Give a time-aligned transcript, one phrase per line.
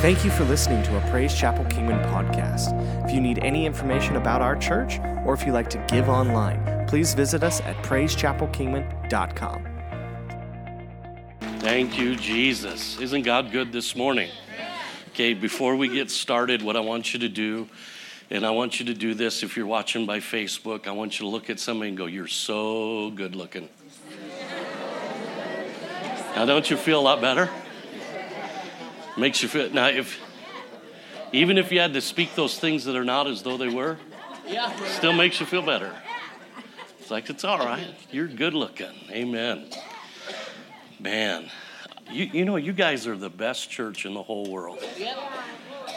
[0.00, 2.72] Thank you for listening to a Praise Chapel Kingman podcast.
[3.04, 6.86] If you need any information about our church or if you like to give online,
[6.86, 9.66] please visit us at praisechapelkingman.com.
[11.58, 12.98] Thank you, Jesus.
[12.98, 14.30] Isn't God good this morning?
[15.10, 17.68] Okay, before we get started, what I want you to do,
[18.30, 21.26] and I want you to do this if you're watching by Facebook, I want you
[21.26, 23.68] to look at somebody and go, You're so good looking.
[26.34, 27.50] now, don't you feel a lot better?
[29.20, 30.18] Makes you feel, now, if,
[31.30, 33.98] even if you had to speak those things that are not as though they were,
[34.86, 35.92] still makes you feel better.
[36.98, 37.86] It's like, it's all right.
[38.10, 38.94] You're good looking.
[39.10, 39.66] Amen.
[40.98, 41.50] Man,
[42.10, 44.82] you, you know, you guys are the best church in the whole world.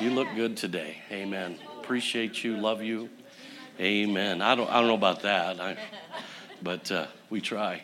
[0.02, 0.98] You look good today.
[1.10, 1.60] Amen.
[1.80, 3.10] Appreciate you, love you.
[3.80, 4.42] Amen.
[4.42, 5.78] I don't, I don't know about that, I,
[6.62, 7.84] but uh, we try.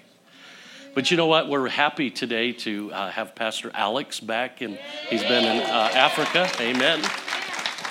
[0.95, 1.47] But you know what?
[1.47, 6.49] We're happy today to uh, have Pastor Alex back, and he's been in uh, Africa.
[6.59, 6.99] Amen.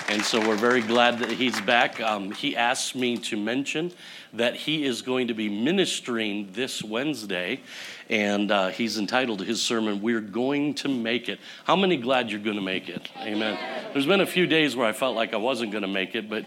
[0.08, 2.00] And so we're very glad that he's back.
[2.00, 3.92] Um, he asked me to mention
[4.32, 7.60] that he is going to be ministering this Wednesday,
[8.08, 11.38] and uh, he's entitled to his sermon, We're Going to Make It.
[11.64, 13.08] How many glad you're going to make it?
[13.18, 13.58] Amen.
[13.92, 16.28] There's been a few days where I felt like I wasn't going to make it,
[16.28, 16.46] but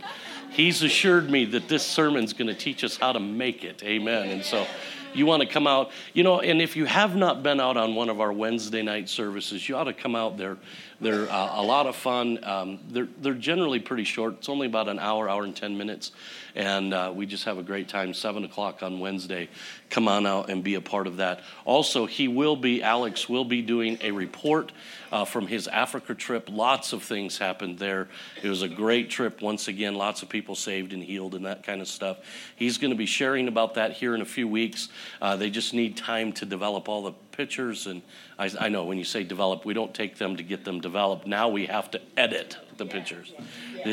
[0.50, 3.82] he's assured me that this sermon's going to teach us how to make it.
[3.84, 4.30] Amen.
[4.30, 4.68] And so
[5.14, 7.96] you want to come out, you know, and if you have not been out on
[7.96, 10.58] one of our Wednesday night services, you ought to come out there.
[11.02, 12.44] They're uh, a lot of fun.
[12.44, 14.36] Um, they're, they're generally pretty short.
[14.36, 16.12] It's only about an hour, hour and 10 minutes.
[16.54, 18.14] And uh, we just have a great time.
[18.14, 19.50] 7 o'clock on Wednesday.
[19.90, 21.42] Come on out and be a part of that.
[21.66, 24.72] Also, he will be, Alex will be doing a report
[25.12, 26.50] uh, from his Africa trip.
[26.52, 28.08] Lots of things happened there.
[28.44, 29.96] It was a great trip once again.
[29.96, 32.18] Lots of people saved and healed and that kind of stuff.
[32.56, 34.90] He's going to be sharing about that here in a few weeks.
[35.20, 37.88] Uh, they just need time to develop all the pictures.
[37.88, 38.02] And
[38.38, 41.28] I, I, know when you say develop, we don't take them to get them developed.
[41.28, 43.34] Now we have to edit the pictures.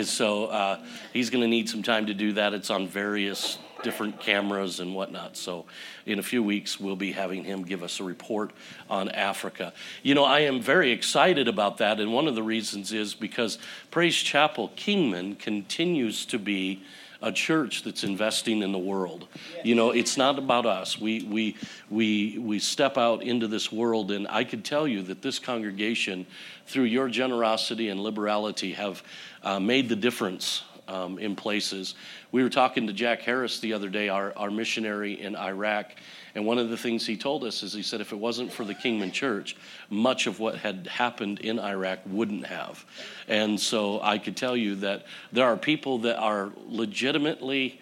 [0.04, 0.80] So uh,
[1.12, 2.54] he's going to need some time to do that.
[2.54, 5.36] It's on various different cameras and whatnot.
[5.36, 5.66] So,
[6.06, 8.50] in a few weeks, we'll be having him give us a report
[8.90, 9.72] on Africa.
[10.02, 13.58] You know, I am very excited about that, and one of the reasons is because
[13.90, 16.82] Praise Chapel Kingman continues to be
[17.20, 19.26] a church that's investing in the world.
[19.64, 21.00] You know, it's not about us.
[21.00, 21.56] We we
[21.90, 26.26] we we step out into this world, and I could tell you that this congregation,
[26.66, 29.02] through your generosity and liberality, have
[29.42, 31.94] uh, made the difference um, in places.
[32.32, 35.92] We were talking to Jack Harris the other day, our, our missionary in Iraq,
[36.34, 38.64] and one of the things he told us is he said if it wasn't for
[38.64, 39.56] the Kingman Church,
[39.90, 42.84] much of what had happened in Iraq wouldn't have.
[43.26, 47.80] And so I could tell you that there are people that are legitimately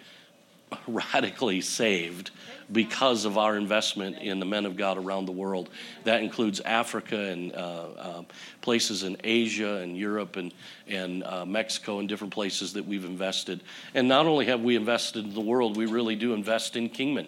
[0.87, 2.31] radically saved
[2.71, 5.69] because of our investment in the men of God around the world.
[6.03, 8.23] That includes Africa and uh, uh,
[8.61, 10.53] places in Asia and Europe and,
[10.87, 13.63] and uh, Mexico and different places that we've invested.
[13.93, 17.27] And not only have we invested in the world, we really do invest in Kingman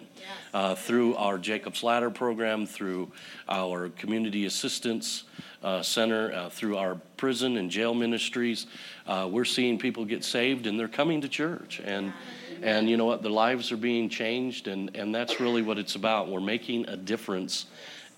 [0.52, 3.10] uh, through our Jacob's Ladder program, through
[3.48, 5.24] our community assistance.
[5.62, 8.66] Uh, center, uh, through our prison and jail ministries.
[9.06, 11.82] Uh, we're seeing people get saved and they're coming to church.
[11.84, 12.14] And
[12.62, 13.22] and you know what?
[13.22, 16.28] The lives are being changed, and, and that's really what it's about.
[16.28, 17.66] We're making a difference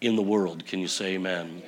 [0.01, 0.67] in the world.
[0.67, 1.63] Can you say amen?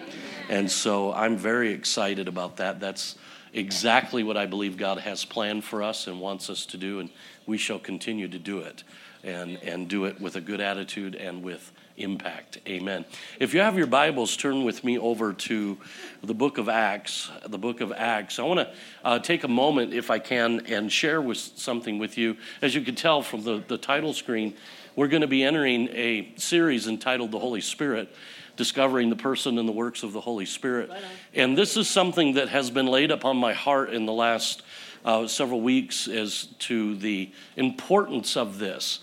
[0.48, 2.80] And so I'm very excited about that.
[2.80, 3.16] That's
[3.52, 7.10] exactly what I believe God has planned for us and wants us to do, and
[7.46, 8.82] we shall continue to do it
[9.22, 12.58] and, and do it with a good attitude and with impact.
[12.66, 13.04] Amen.
[13.38, 15.78] If you have your Bibles, turn with me over to
[16.22, 17.30] the book of Acts.
[17.46, 18.38] The book of Acts.
[18.38, 18.74] I want to
[19.04, 22.36] uh, take a moment, if I can, and share with something with you.
[22.62, 24.54] As you can tell from the, the title screen,
[24.96, 28.14] we're going to be entering a series entitled The Holy Spirit.
[28.56, 30.88] Discovering the person and the works of the Holy Spirit.
[31.34, 34.62] And this is something that has been laid upon my heart in the last
[35.04, 39.00] uh, several weeks as to the importance of this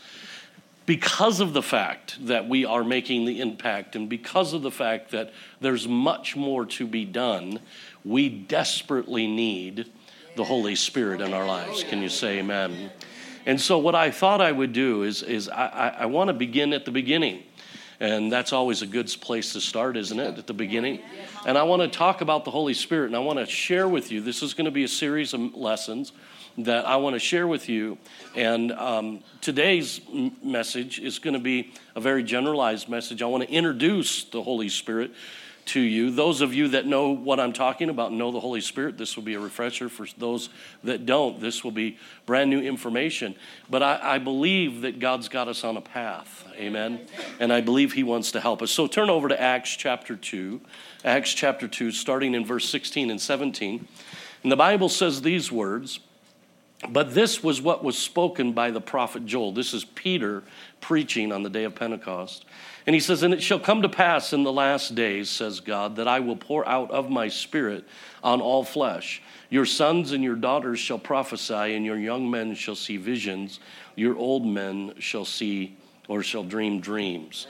[0.92, 5.12] because of the fact that we are making the impact and because of the fact
[5.12, 5.32] that
[5.62, 7.58] there's much more to be done,
[8.04, 9.90] we desperately need
[10.36, 11.86] the Holy Spirit in our lives.
[11.86, 12.92] Can you say amen?
[13.46, 16.34] And so, what I thought I would do is, is I, I, I want to
[16.34, 17.44] begin at the beginning.
[18.02, 20.38] And that's always a good place to start, isn't it?
[20.38, 21.00] At the beginning.
[21.46, 24.12] And I want to talk about the Holy Spirit, and I want to share with
[24.12, 24.20] you.
[24.20, 26.12] This is going to be a series of lessons
[26.58, 27.98] that I want to share with you.
[28.36, 30.02] And um, today's
[30.44, 33.22] message is going to be a very generalized message.
[33.22, 35.12] I want to introduce the Holy Spirit
[35.64, 36.12] to you.
[36.12, 39.24] Those of you that know what I'm talking about, know the Holy Spirit, this will
[39.24, 39.90] be a refresher.
[39.90, 40.50] For those
[40.84, 43.36] that don't, this will be brand new information.
[43.70, 46.48] But I, I believe that God's got us on a path.
[46.56, 47.02] Amen.
[47.40, 48.72] And I believe He wants to help us.
[48.72, 50.62] So turn over to Acts chapter 2.
[51.06, 53.88] Acts chapter 2, starting in verse 16 and 17.
[54.44, 56.00] And the Bible says these words.
[56.90, 59.52] But this was what was spoken by the prophet Joel.
[59.52, 60.44] This is Peter
[60.80, 62.46] preaching on the day of Pentecost.
[62.88, 65.96] And he says, And it shall come to pass in the last days, says God,
[65.98, 67.86] that I will pour out of my spirit
[68.24, 69.22] on all flesh.
[69.50, 73.60] Your sons and your daughters shall prophesy, and your young men shall see visions.
[73.96, 75.76] Your old men shall see
[76.08, 77.46] or shall dream dreams.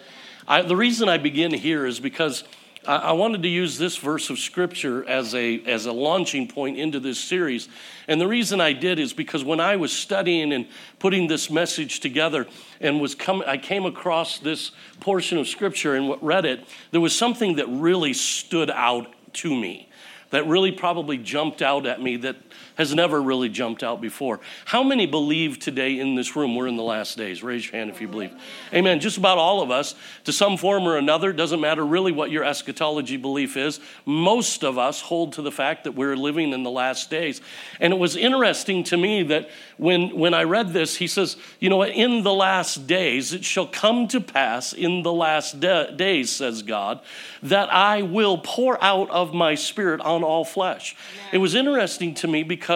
[0.48, 2.44] I, the reason I begin here is because
[2.88, 7.00] I, wanted to use this verse of scripture as a, as a launching point into
[7.00, 7.70] this series.
[8.08, 10.68] And the reason I did is because when I was studying and
[10.98, 12.48] putting this message together
[12.80, 17.02] and was come, I came across this portion of scripture and what read it, there
[17.02, 19.88] was something that really stood out to me
[20.32, 22.38] that really probably jumped out at me that
[22.76, 24.40] has never really jumped out before.
[24.66, 27.44] How many believe today in this room we're in the last days?
[27.44, 28.32] Raise your hand if you believe.
[28.74, 29.00] Amen.
[29.00, 29.96] Just about all of us,
[30.26, 33.80] to some form or another, doesn't matter really what your eschatology belief is.
[34.06, 37.42] Most of us hold to the fact that we're living in the last days.
[37.80, 41.70] And it was interesting to me that when, when I read this, he says, You
[41.70, 46.30] know, in the last days, it shall come to pass in the last de- days,
[46.30, 47.02] says God,
[47.44, 50.96] that I will pour out of my spirit on all flesh.
[51.32, 52.71] It was interesting to me because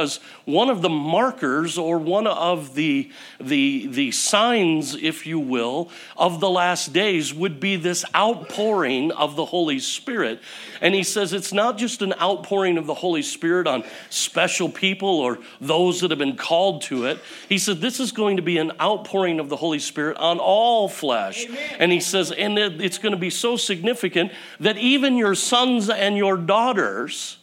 [0.45, 3.09] one of the markers or one of the,
[3.39, 9.36] the, the signs, if you will, of the last days would be this outpouring of
[9.36, 10.39] the Holy Spirit.
[10.81, 15.19] And he says it's not just an outpouring of the Holy Spirit on special people
[15.19, 17.19] or those that have been called to it.
[17.50, 20.88] He said this is going to be an outpouring of the Holy Spirit on all
[20.88, 21.45] flesh.
[21.45, 21.75] Amen.
[21.80, 26.18] And he says, and it's going to be so significant that even your sons and
[26.18, 27.38] your daughters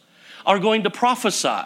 [0.45, 1.61] are going to prophesy.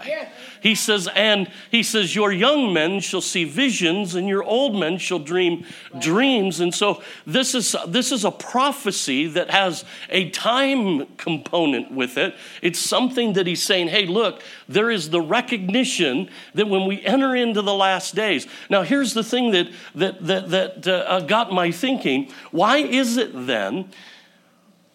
[0.62, 4.98] He says, and he says, Your young men shall see visions, and your old men
[4.98, 5.66] shall dream
[6.00, 6.60] dreams.
[6.60, 12.36] And so this is this is a prophecy that has a time component with it.
[12.62, 17.36] It's something that he's saying, hey, look, there is the recognition that when we enter
[17.36, 18.48] into the last days.
[18.70, 22.32] Now, here's the thing that that that, that uh, got my thinking.
[22.52, 23.90] Why is it then?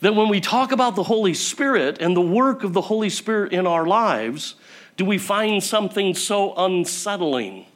[0.03, 3.53] That when we talk about the Holy Spirit and the work of the Holy Spirit
[3.53, 4.57] in our lives,
[4.97, 7.67] do we find something so unsettling?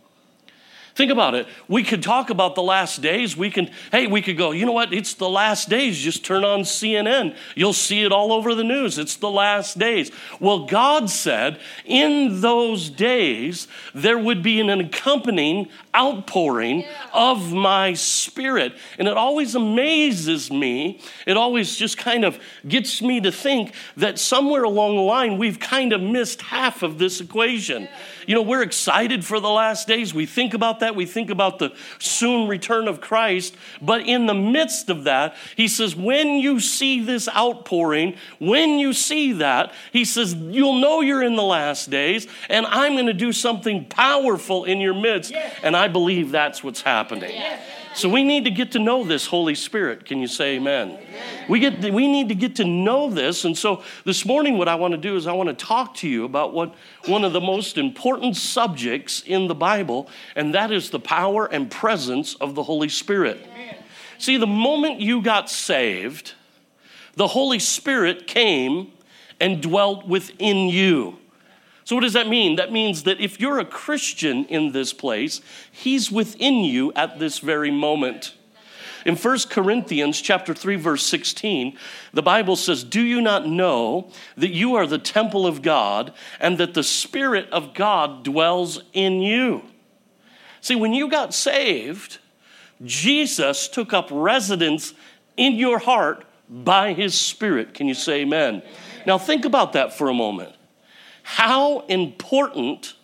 [0.97, 1.47] Think about it.
[1.69, 3.37] We could talk about the last days.
[3.37, 4.95] We can, hey, we could go, you know what?
[4.95, 5.99] It's the last days.
[5.99, 7.37] Just turn on CNN.
[7.55, 8.97] You'll see it all over the news.
[8.97, 10.11] It's the last days.
[10.41, 18.73] Well, God said in those days there would be an accompanying outpouring of my spirit.
[18.99, 21.03] And it always amazes me.
[21.27, 25.61] It always just kind of gets me to think that somewhere along the line we've
[25.61, 27.87] kind of missed half of this equation.
[28.27, 30.13] You know, we're excited for the last days.
[30.13, 30.95] We think about that.
[30.95, 33.57] We think about the soon return of Christ.
[33.81, 38.93] But in the midst of that, he says, when you see this outpouring, when you
[38.93, 43.13] see that, he says, you'll know you're in the last days, and I'm going to
[43.13, 45.33] do something powerful in your midst.
[45.63, 47.33] And I believe that's what's happening.
[47.97, 50.05] So we need to get to know this Holy Spirit.
[50.05, 50.91] Can you say amen?
[50.91, 51.45] amen?
[51.49, 53.47] We, get we need to get to know this.
[53.47, 56.09] And so this morning, what I want to do is I want to talk to
[56.09, 56.75] you about what
[57.07, 61.71] one of the most important subjects in the Bible, and that is the power and
[61.71, 63.41] presence of the Holy Spirit.
[63.51, 63.77] Amen.
[64.19, 66.35] See, the moment you got saved,
[67.15, 68.93] the Holy Spirit came
[69.41, 71.19] and dwelt within you.
[71.87, 72.57] So, what does that mean?
[72.57, 75.41] That means that if you're a Christian in this place,
[75.71, 78.35] He's within you at this very moment.
[79.05, 81.79] In 1 Corinthians chapter 3 verse 16,
[82.13, 86.59] the Bible says, "Do you not know that you are the temple of God and
[86.59, 89.63] that the spirit of God dwells in you?"
[90.61, 92.19] See, when you got saved,
[92.85, 94.93] Jesus took up residence
[95.37, 97.75] in your heart by his spirit.
[97.75, 98.63] Can you say amen?
[99.07, 100.56] Now think about that for a moment
[101.29, 102.95] how important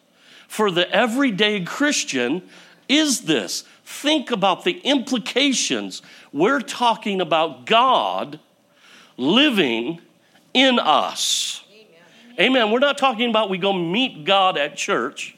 [0.46, 2.48] for the everyday Christian
[2.88, 3.64] is this?
[3.84, 6.02] Think about the implications.
[6.32, 8.38] We're talking about God
[9.16, 10.00] living
[10.54, 11.64] in us.
[12.38, 12.52] Amen.
[12.52, 12.70] Amen.
[12.70, 15.36] We're not talking about we go meet God at church.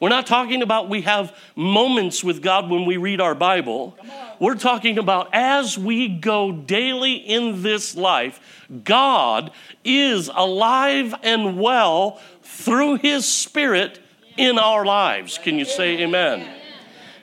[0.00, 3.98] We're not talking about we have moments with God when we read our Bible.
[4.38, 8.40] We're talking about as we go daily in this life,
[8.82, 9.50] God
[9.84, 14.00] is alive and well through His Spirit
[14.38, 15.36] in our lives.
[15.36, 16.48] Can you say amen?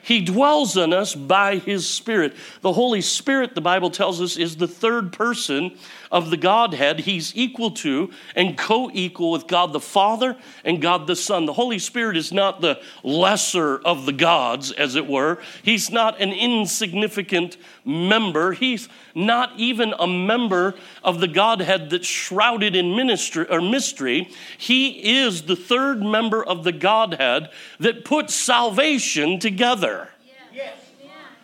[0.00, 2.36] He dwells in us by His Spirit.
[2.60, 5.76] The Holy Spirit, the Bible tells us, is the third person
[6.10, 7.00] of the Godhead.
[7.00, 11.46] He's equal to and co equal with God the Father and God the Son.
[11.46, 15.38] The Holy Spirit is not the lesser of the gods, as it were.
[15.62, 18.52] He's not an insignificant member.
[18.52, 24.30] He's not even a member of the Godhead that's shrouded in ministry or mystery.
[24.56, 27.50] He is the third member of the Godhead
[27.80, 30.08] that puts salvation together.
[30.52, 30.76] Yes.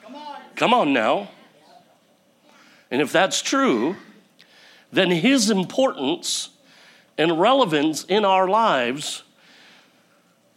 [0.02, 0.40] Come on.
[0.56, 1.30] Come on now.
[2.90, 3.96] And if that's true,
[4.94, 6.50] then his importance
[7.18, 9.22] and relevance in our lives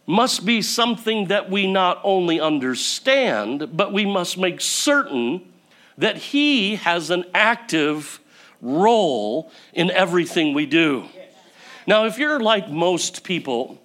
[0.08, 5.42] must be something that we not only understand, but we must make certain
[5.98, 8.18] that He has an active
[8.62, 11.04] role in everything we do.
[11.86, 13.78] Now, if you're like most people,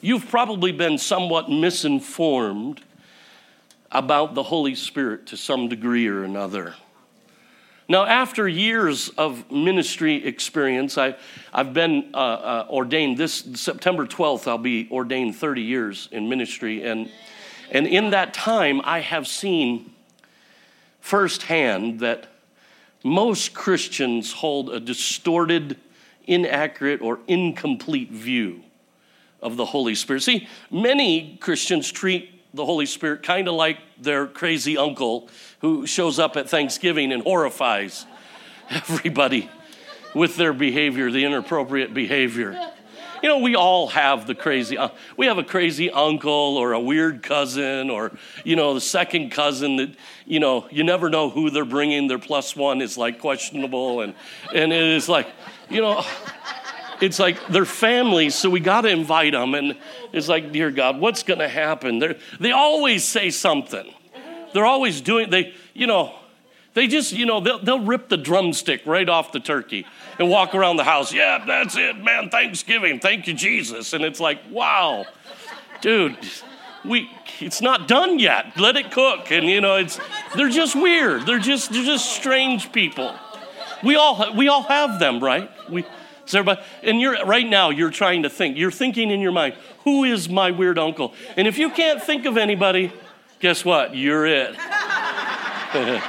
[0.00, 2.80] you've probably been somewhat misinformed
[3.90, 6.74] about the Holy Spirit to some degree or another.
[7.86, 11.16] Now, after years of ministry experience, I,
[11.52, 13.18] I've been uh, uh, ordained.
[13.18, 16.82] This September 12th, I'll be ordained 30 years in ministry.
[16.82, 17.10] And,
[17.70, 19.92] and in that time, I have seen
[21.00, 22.28] firsthand that
[23.04, 25.78] most Christians hold a distorted,
[26.26, 28.62] inaccurate, or incomplete view
[29.42, 30.22] of the Holy Spirit.
[30.22, 35.28] See, many Christians treat the Holy Spirit kind of like their crazy uncle
[35.60, 38.06] who shows up at Thanksgiving and horrifies
[38.70, 39.50] everybody
[40.14, 42.70] with their behavior, the inappropriate behavior.
[43.22, 46.80] You know, we all have the crazy, uh, we have a crazy uncle or a
[46.80, 48.12] weird cousin or,
[48.44, 49.96] you know, the second cousin that,
[50.26, 52.06] you know, you never know who they're bringing.
[52.06, 54.02] Their plus one is like questionable.
[54.02, 54.14] And,
[54.54, 55.26] and it is like,
[55.70, 56.04] you know,
[57.00, 59.54] it's like they're families, so we got to invite them.
[59.54, 59.76] And
[60.12, 61.98] it's like, dear God, what's going to happen?
[61.98, 63.92] They're, they always say something.
[64.52, 66.14] They're always doing, they, you know,
[66.74, 69.86] they just, you know, they'll, they'll rip the drumstick right off the turkey
[70.18, 71.12] and walk around the house.
[71.12, 72.30] Yeah, that's it, man.
[72.30, 73.00] Thanksgiving.
[73.00, 73.92] Thank you, Jesus.
[73.92, 75.06] And it's like, wow,
[75.80, 76.16] dude,
[76.84, 77.10] we,
[77.40, 78.58] it's not done yet.
[78.58, 79.30] Let it cook.
[79.30, 79.98] And, you know, it's,
[80.36, 81.26] they're just weird.
[81.26, 83.14] They're just, they're just strange people.
[83.82, 85.50] We all, we all have them, right?
[85.68, 85.84] We,
[86.26, 88.56] so everybody, and you're right now you're trying to think.
[88.56, 89.54] You're thinking in your mind,
[89.84, 91.14] who is my weird uncle?
[91.36, 92.92] And if you can't think of anybody,
[93.40, 93.94] guess what?
[93.94, 94.56] You're it.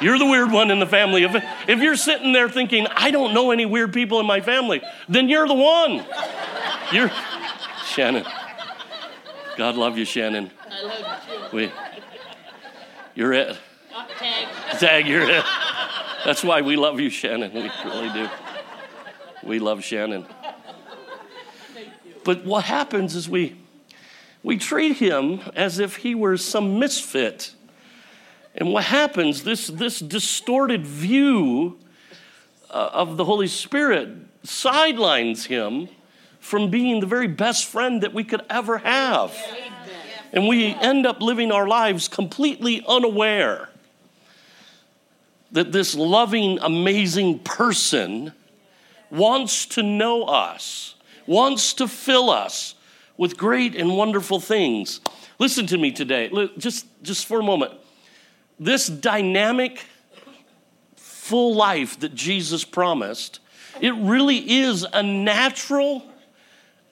[0.00, 1.24] You're the weird one in the family.
[1.24, 4.80] If, if you're sitting there thinking, I don't know any weird people in my family,
[5.10, 6.06] then you're the one.
[6.90, 7.10] You're
[7.84, 8.24] Shannon.
[9.58, 10.50] God love you, Shannon.
[10.70, 11.56] I love you too.
[11.56, 11.72] We,
[13.14, 13.58] you're it.
[14.18, 14.78] Tag.
[14.78, 15.44] Tag, you're it.
[16.24, 17.52] That's why we love you, Shannon.
[17.52, 18.28] We really do.
[19.42, 20.26] We love Shannon.
[22.24, 23.56] But what happens is we
[24.42, 27.54] we treat him as if he were some misfit.
[28.54, 31.78] And what happens, this, this distorted view
[32.70, 34.08] uh, of the Holy Spirit
[34.42, 35.88] sidelines him
[36.40, 39.36] from being the very best friend that we could ever have.
[40.32, 43.68] And we end up living our lives completely unaware
[45.52, 48.32] that this loving, amazing person
[49.10, 50.94] wants to know us,
[51.26, 52.74] wants to fill us
[53.16, 55.00] with great and wonderful things.
[55.38, 57.72] Listen to me today, just, just for a moment
[58.60, 59.82] this dynamic,
[60.96, 63.40] full life that Jesus promised,
[63.80, 66.04] it really is a natural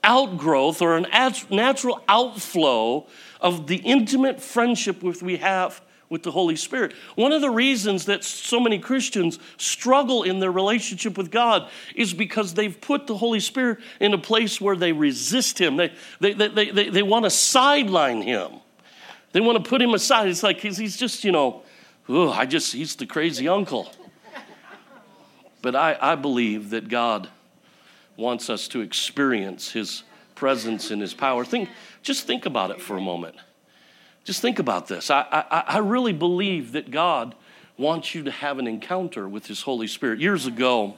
[0.03, 1.01] outgrowth or a
[1.51, 3.07] natural outflow
[3.41, 6.95] of the intimate friendship which we have with the Holy Spirit.
[7.17, 12.15] One of the reasons that so many Christians struggle in their relationship with God is
[12.15, 15.77] because they've put the Holy Spirit in a place where they resist Him.
[15.77, 18.61] They, they, they, they, they, they want to sideline Him.
[19.33, 20.29] They want to put him aside.
[20.29, 21.63] It's like he's, just, you know,
[22.09, 23.93] oh, I just, he's the crazy uncle.
[25.61, 27.29] But I, I believe that God
[28.17, 30.03] wants us to experience his
[30.35, 31.45] presence and his power.
[31.45, 31.69] Think,
[32.03, 33.37] just think about it for a moment.
[34.29, 35.11] Just think about this.
[35.11, 37.35] I, I, I really believe that God
[37.79, 40.21] wants you to have an encounter with his Holy Spirit.
[40.21, 40.97] Years ago,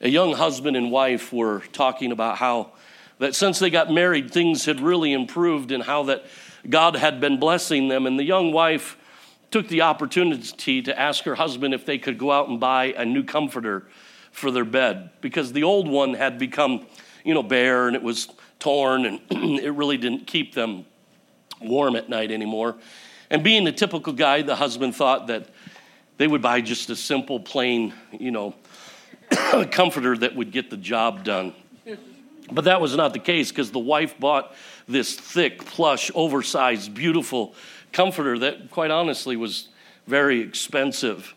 [0.00, 2.72] a young husband and wife were talking about how
[3.20, 6.26] that since they got married, things had really improved and how that
[6.68, 8.06] God had been blessing them.
[8.06, 8.96] And the young wife
[9.52, 13.04] took the opportunity to ask her husband if they could go out and buy a
[13.04, 13.86] new comforter
[14.32, 16.88] for their bed because the old one had become,
[17.24, 18.26] you know, bare and it was
[18.58, 20.86] torn and it really didn't keep them
[21.64, 22.76] warm at night anymore.
[23.30, 25.48] And being a typical guy, the husband thought that
[26.18, 28.54] they would buy just a simple, plain, you know,
[29.70, 31.54] comforter that would get the job done.
[32.52, 34.54] But that was not the case because the wife bought
[34.86, 37.54] this thick, plush, oversized, beautiful
[37.92, 39.68] comforter that, quite honestly, was
[40.06, 41.34] very expensive.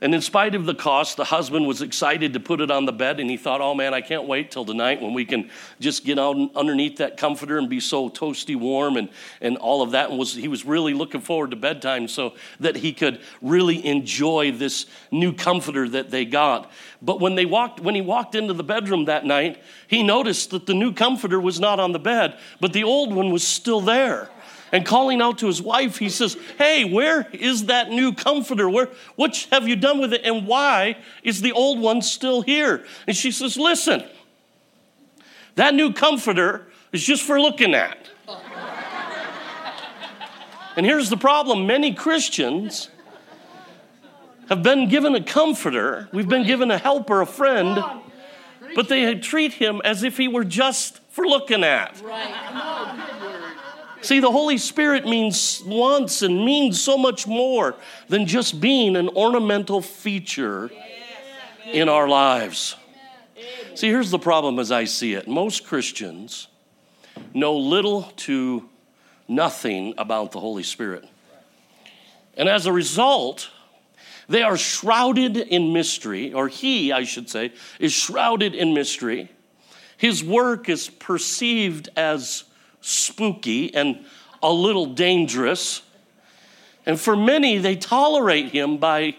[0.00, 2.92] And in spite of the cost, the husband was excited to put it on the
[2.92, 5.50] bed, and he thought, oh man, I can't wait till tonight when we can
[5.80, 9.08] just get out underneath that comforter and be so toasty warm and,
[9.40, 10.10] and all of that.
[10.10, 14.52] And was, he was really looking forward to bedtime so that he could really enjoy
[14.52, 16.70] this new comforter that they got.
[17.02, 20.66] But when, they walked, when he walked into the bedroom that night, he noticed that
[20.66, 24.30] the new comforter was not on the bed, but the old one was still there
[24.72, 28.68] and calling out to his wife, he says, Hey, where is that new comforter?
[28.68, 30.22] Where, what have you done with it?
[30.24, 32.84] And why is the old one still here?
[33.06, 34.04] And she says, Listen,
[35.54, 38.10] that new comforter is just for looking at.
[40.76, 42.90] and here's the problem many Christians
[44.48, 47.84] have been given a comforter, we've been given a helper, a friend,
[48.74, 52.00] but they treat him as if he were just for looking at.
[52.02, 53.27] Right.
[54.00, 57.74] See, the Holy Spirit means wants and means so much more
[58.08, 60.70] than just being an ornamental feature
[61.66, 62.76] in our lives.
[63.74, 66.48] See, here's the problem as I see it most Christians
[67.34, 68.68] know little to
[69.26, 71.04] nothing about the Holy Spirit.
[72.36, 73.50] And as a result,
[74.28, 79.28] they are shrouded in mystery, or he, I should say, is shrouded in mystery.
[79.96, 82.44] His work is perceived as
[82.80, 84.04] spooky and
[84.42, 85.82] a little dangerous.
[86.86, 89.16] And for many, they tolerate him by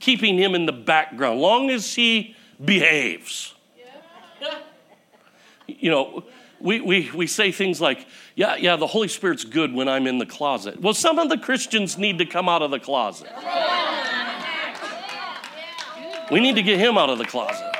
[0.00, 3.54] keeping him in the background, long as he behaves.
[5.66, 6.24] You know,
[6.60, 10.18] we, we, we say things like, yeah, yeah, the Holy Spirit's good when I'm in
[10.18, 10.80] the closet.
[10.80, 13.30] Well, some of the Christians need to come out of the closet.
[16.30, 17.70] We need to get him out of the closet.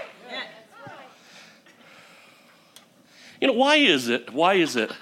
[3.40, 4.32] You know, why is it?
[4.32, 4.92] Why is it?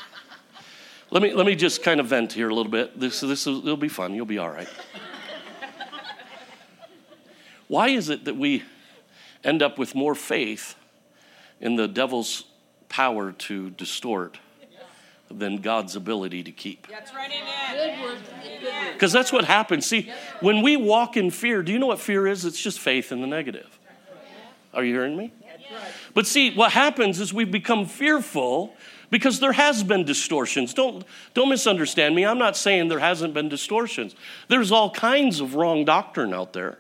[1.13, 2.99] Let me, let me just kind of vent here a little bit.
[2.99, 4.15] This, this will, it'll be fun.
[4.15, 4.69] You'll be all right.
[7.69, 8.63] Why is it that we
[9.45, 10.75] end up with more faith
[11.61, 12.45] in the devil's
[12.89, 14.39] power to distort
[15.31, 16.87] than God's ability to keep?
[16.89, 17.31] That's right,
[18.95, 19.85] Because that's what happens.
[19.85, 22.47] See, when we walk in fear, do you know what fear is?
[22.47, 23.79] It's just faith in the negative.
[24.73, 25.31] Are you hearing me?
[26.15, 28.75] But see, what happens is we've become fearful
[29.13, 30.73] because there has been distortions.
[30.73, 32.25] Don't, don't misunderstand me.
[32.25, 34.17] I'm not saying there hasn't been distortions.
[34.49, 36.79] There's all kinds of wrong doctrine out there.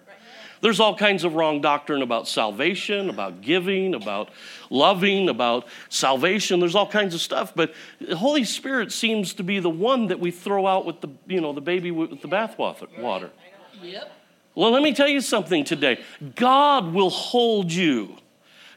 [0.63, 4.31] There's all kinds of wrong doctrine about salvation, about giving, about
[4.71, 6.59] loving, about salvation.
[6.59, 10.19] There's all kinds of stuff, but the Holy Spirit seems to be the one that
[10.19, 12.89] we throw out with the, you know, the baby with the bathwater.
[13.83, 14.11] Yep.
[14.55, 16.01] Well, let me tell you something today.
[16.35, 18.17] God will hold you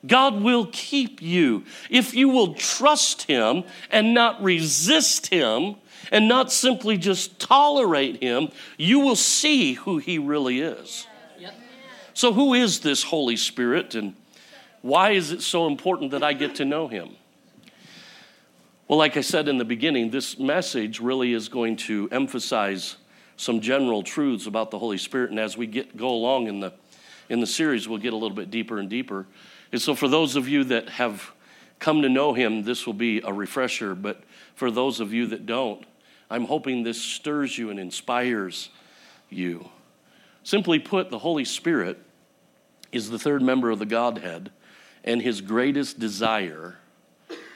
[0.08, 1.64] God will keep you.
[1.90, 5.76] If you will trust Him and not resist Him
[6.12, 11.08] and not simply just tolerate Him, you will see who He really is.
[12.14, 14.16] So, who is this Holy Spirit and
[14.82, 17.10] why is it so important that I get to know Him?
[18.88, 22.98] Well, like I said in the beginning, this message really is going to emphasize
[23.36, 25.32] some general truths about the Holy Spirit.
[25.32, 26.72] And as we get, go along in the,
[27.28, 29.26] in the series, we'll get a little bit deeper and deeper.
[29.72, 31.32] And so, for those of you that have
[31.80, 33.96] come to know him, this will be a refresher.
[33.96, 34.24] But
[34.56, 35.86] for those of you that don't,
[36.30, 38.70] I'm hoping this stirs you and inspires
[39.30, 39.70] you.
[40.44, 42.00] Simply put, the Holy Spirit
[42.92, 44.52] is the third member of the Godhead,
[45.04, 46.78] and his greatest desire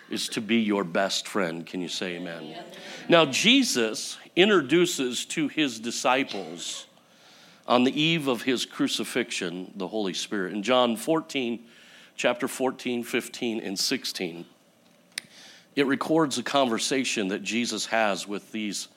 [0.09, 1.65] is to be your best friend.
[1.65, 2.55] Can you say amen?
[3.07, 6.87] Now, Jesus introduces to his disciples
[7.67, 10.53] on the eve of his crucifixion the Holy Spirit.
[10.53, 11.63] In John 14,
[12.19, 14.45] chapter 14, 15, and 16,
[15.77, 18.89] it records a conversation that Jesus has with these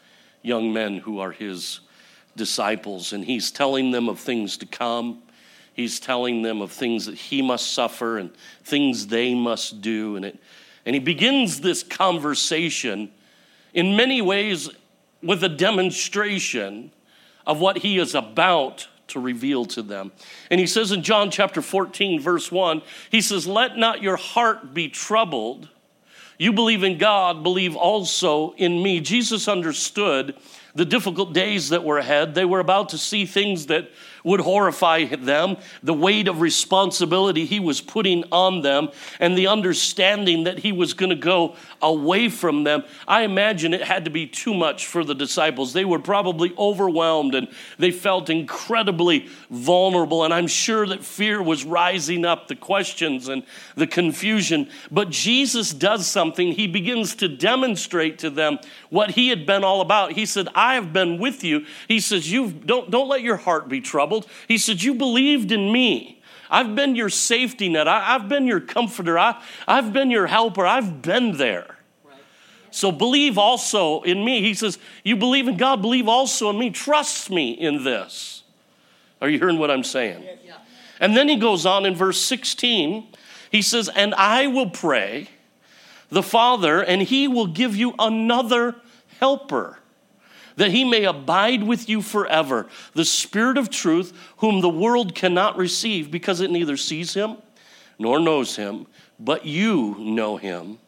[0.43, 1.79] young men who are his
[2.35, 3.13] disciples.
[3.13, 5.23] And he's telling them of things to come.
[5.73, 8.33] He's telling them of things that he must suffer and
[8.65, 10.17] things they must do.
[10.17, 10.41] And, it,
[10.85, 13.13] and he begins this conversation
[13.73, 14.69] in many ways
[15.23, 16.91] with a demonstration
[17.47, 20.13] of what he is about to reveal to them.
[20.51, 24.75] And he says in John chapter 14, verse 1, he says, Let not your heart
[24.75, 25.69] be troubled.
[26.39, 29.01] You believe in God, believe also in me.
[29.01, 30.35] Jesus understood
[30.75, 32.35] the difficult days that were ahead.
[32.35, 33.91] They were about to see things that
[34.25, 38.89] would horrify them, the weight of responsibility he was putting on them,
[39.21, 42.85] and the understanding that he was going to go away from them.
[43.09, 45.73] I imagine it had to be too much for the disciples.
[45.73, 50.25] They were probably overwhelmed and they felt incredibly vulnerable.
[50.25, 53.43] And I'm sure that fear was rising up, the questions and
[53.75, 54.69] the confusion.
[54.91, 56.53] But Jesus does something.
[56.53, 58.59] He begins to demonstrate to them
[58.91, 60.13] what he had been all about.
[60.13, 61.67] He said, I have been with you.
[61.89, 64.12] He says, you don't, don't let your heart be troubled.
[64.49, 66.23] He said, You believed in me.
[66.51, 67.89] I've been your safety net.
[67.89, 69.19] I, have been your comforter.
[69.19, 70.67] I, I've been your helper.
[70.67, 71.79] I've been there.
[72.71, 74.43] So believe also in me.
[74.43, 76.71] He says, You believe in God, believe also in me.
[76.71, 78.43] Trust me in this.
[79.21, 80.23] Are you hearing what I'm saying?
[80.45, 80.57] Yeah.
[81.01, 83.07] And then he goes on in verse 16.
[83.51, 85.29] He says, And I will pray
[86.09, 88.77] the Father, and he will give you another
[89.21, 89.79] helper
[90.57, 92.69] that he may abide with you forever.
[92.95, 97.37] The Spirit of truth, whom the world cannot receive because it neither sees him
[97.99, 98.87] nor knows him,
[99.19, 100.79] but you know him,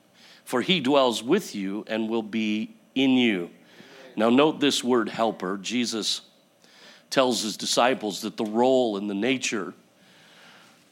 [0.44, 3.50] for he dwells with you and will be in you.
[4.16, 5.56] Now, note this word helper.
[5.56, 6.22] Jesus
[7.10, 9.74] tells his disciples that the role and the nature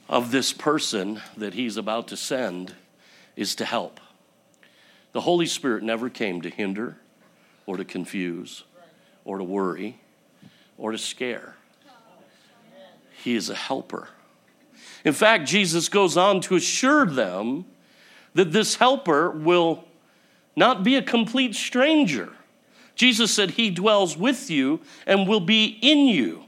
[0.08, 2.74] of this person that he's about to send
[3.35, 3.98] is to help.
[5.12, 6.98] The Holy Spirit never came to hinder
[7.66, 8.64] or to confuse
[9.25, 9.98] or to worry
[10.79, 11.57] or to scare.
[13.22, 14.09] He is a helper.
[15.05, 17.64] In fact, Jesus goes on to assure them
[18.35, 19.85] that this helper will
[20.57, 22.33] not be a complete stranger.
[22.94, 26.44] Jesus said, He dwells with you and will be in you.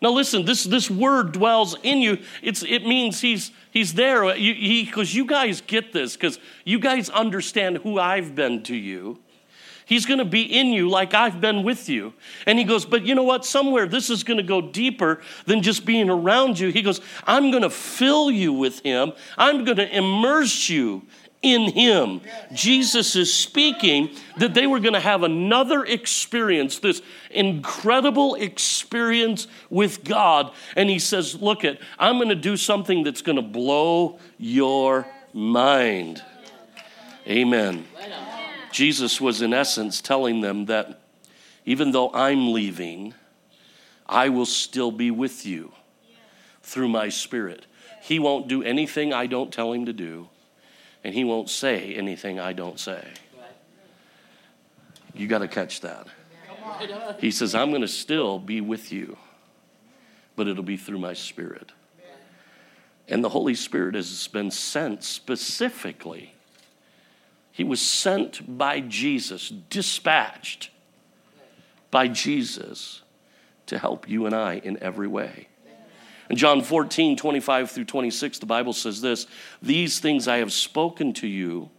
[0.00, 2.18] Now, listen, this, this word dwells in you.
[2.40, 4.22] It's, it means he's, he's there.
[4.22, 9.18] Because you, you guys get this, because you guys understand who I've been to you.
[9.88, 12.12] He's going to be in you like I've been with you.
[12.44, 13.46] And he goes, But you know what?
[13.46, 16.68] Somewhere this is going to go deeper than just being around you.
[16.68, 21.06] He goes, I'm going to fill you with him, I'm going to immerse you
[21.40, 22.20] in him.
[22.52, 30.04] Jesus is speaking that they were going to have another experience, this incredible experience with
[30.04, 30.52] God.
[30.76, 35.06] And he says, Look at, I'm going to do something that's going to blow your
[35.32, 36.22] mind.
[37.26, 37.86] Amen.
[38.72, 41.00] Jesus was, in essence, telling them that
[41.64, 43.14] even though I'm leaving,
[44.06, 45.72] I will still be with you
[46.62, 47.66] through my spirit.
[48.02, 50.28] He won't do anything I don't tell him to do,
[51.04, 53.06] and he won't say anything I don't say.
[55.14, 56.06] You got to catch that.
[57.18, 59.16] He says, I'm going to still be with you,
[60.36, 61.72] but it'll be through my spirit.
[63.08, 66.34] And the Holy Spirit has been sent specifically
[67.58, 70.70] he was sent by Jesus, dispatched
[71.90, 73.02] by Jesus
[73.66, 75.48] to help you and I in every way.
[76.30, 79.26] In John 14, 25 through 26, the Bible says this
[79.60, 81.70] These things I have spoken to you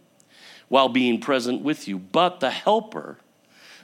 [0.68, 3.16] while being present with you, but the Helper,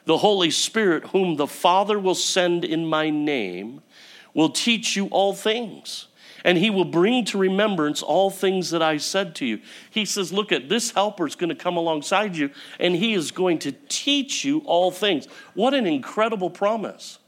[0.05, 3.81] the Holy Spirit, whom the Father will send in my name,
[4.35, 6.09] will teach you all things
[6.47, 9.59] and he will bring to remembrance all things that I said to you.
[9.91, 13.33] He says, Look at this helper is going to come alongside you, and he is
[13.33, 15.27] going to teach you all things.
[15.55, 17.19] What an incredible promise.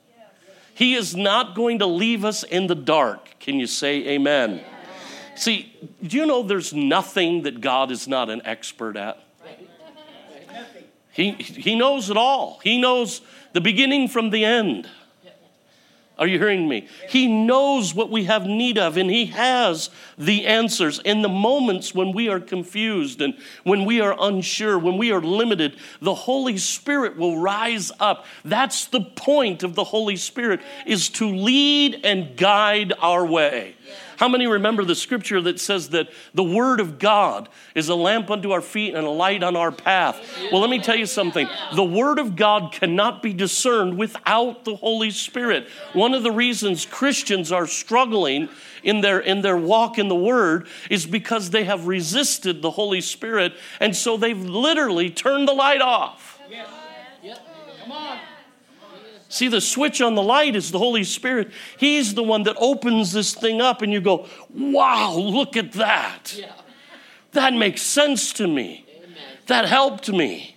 [0.72, 3.40] He is not going to leave us in the dark.
[3.40, 4.60] Can you say amen?
[5.34, 9.20] See, do you know there's nothing that God is not an expert at?
[11.10, 12.60] He, he knows it all.
[12.62, 13.20] He knows
[13.52, 14.88] the beginning from the end.
[16.18, 16.88] Are you hearing me?
[17.08, 20.98] He knows what we have need of, and He has the answers.
[21.04, 25.20] In the moments when we are confused and when we are unsure, when we are
[25.20, 28.26] limited, the Holy Spirit will rise up.
[28.44, 33.76] That's the point of the Holy Spirit, is to lead and guide our way.
[34.18, 38.32] How many remember the scripture that says that the Word of God is a lamp
[38.32, 40.20] unto our feet and a light on our path?
[40.50, 41.48] Well, let me tell you something.
[41.76, 45.68] The Word of God cannot be discerned without the Holy Spirit.
[45.92, 48.48] One of the reasons Christians are struggling
[48.82, 53.00] in their, in their walk in the Word is because they have resisted the Holy
[53.00, 56.40] Spirit, and so they've literally turned the light off.
[56.50, 56.68] Yes.
[57.22, 57.38] Yep.
[57.82, 58.18] Come on.
[59.28, 61.50] See, the switch on the light is the Holy Spirit.
[61.76, 66.34] He's the one that opens this thing up, and you go, wow, look at that.
[66.36, 66.52] Yeah.
[67.32, 68.86] That makes sense to me.
[68.96, 69.16] Amen.
[69.46, 70.56] That helped me.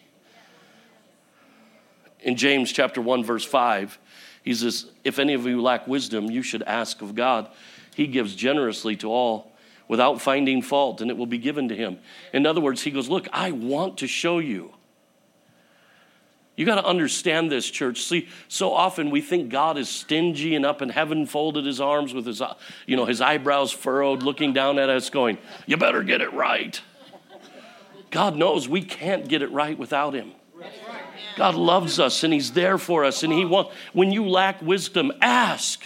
[2.21, 3.99] In James chapter 1, verse 5,
[4.43, 7.49] he says, If any of you lack wisdom, you should ask of God.
[7.93, 9.51] He gives generously to all
[9.89, 11.99] without finding fault, and it will be given to him.
[12.31, 14.73] In other words, he goes, Look, I want to show you
[16.62, 18.04] You got to understand this, church.
[18.04, 22.13] See, so often we think God is stingy and up in heaven, folded his arms
[22.13, 22.54] with his, uh,
[22.86, 26.80] you know, his eyebrows furrowed, looking down at us, going, "You better get it right."
[28.12, 30.34] God knows we can't get it right without him.
[31.36, 33.74] God loves us and he's there for us, and he wants.
[33.93, 35.84] When you lack wisdom, ask.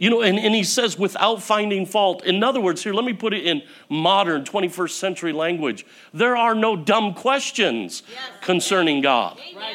[0.00, 2.24] You know, and, and he says, without finding fault.
[2.24, 3.60] In other words, here, let me put it in
[3.90, 5.84] modern 21st century language.
[6.14, 8.18] There are no dumb questions yes.
[8.40, 9.38] concerning God.
[9.54, 9.74] Right.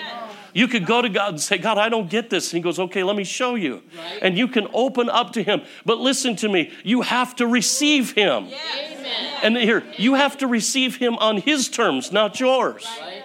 [0.52, 2.52] You could go to God and say, God, I don't get this.
[2.52, 3.84] And he goes, okay, let me show you.
[3.96, 4.20] Right.
[4.24, 5.62] And you can open up to him.
[5.86, 8.48] But listen to me, you have to receive him.
[8.48, 9.42] Yes.
[9.44, 12.84] And here, you have to receive him on his terms, not yours.
[13.00, 13.25] Right.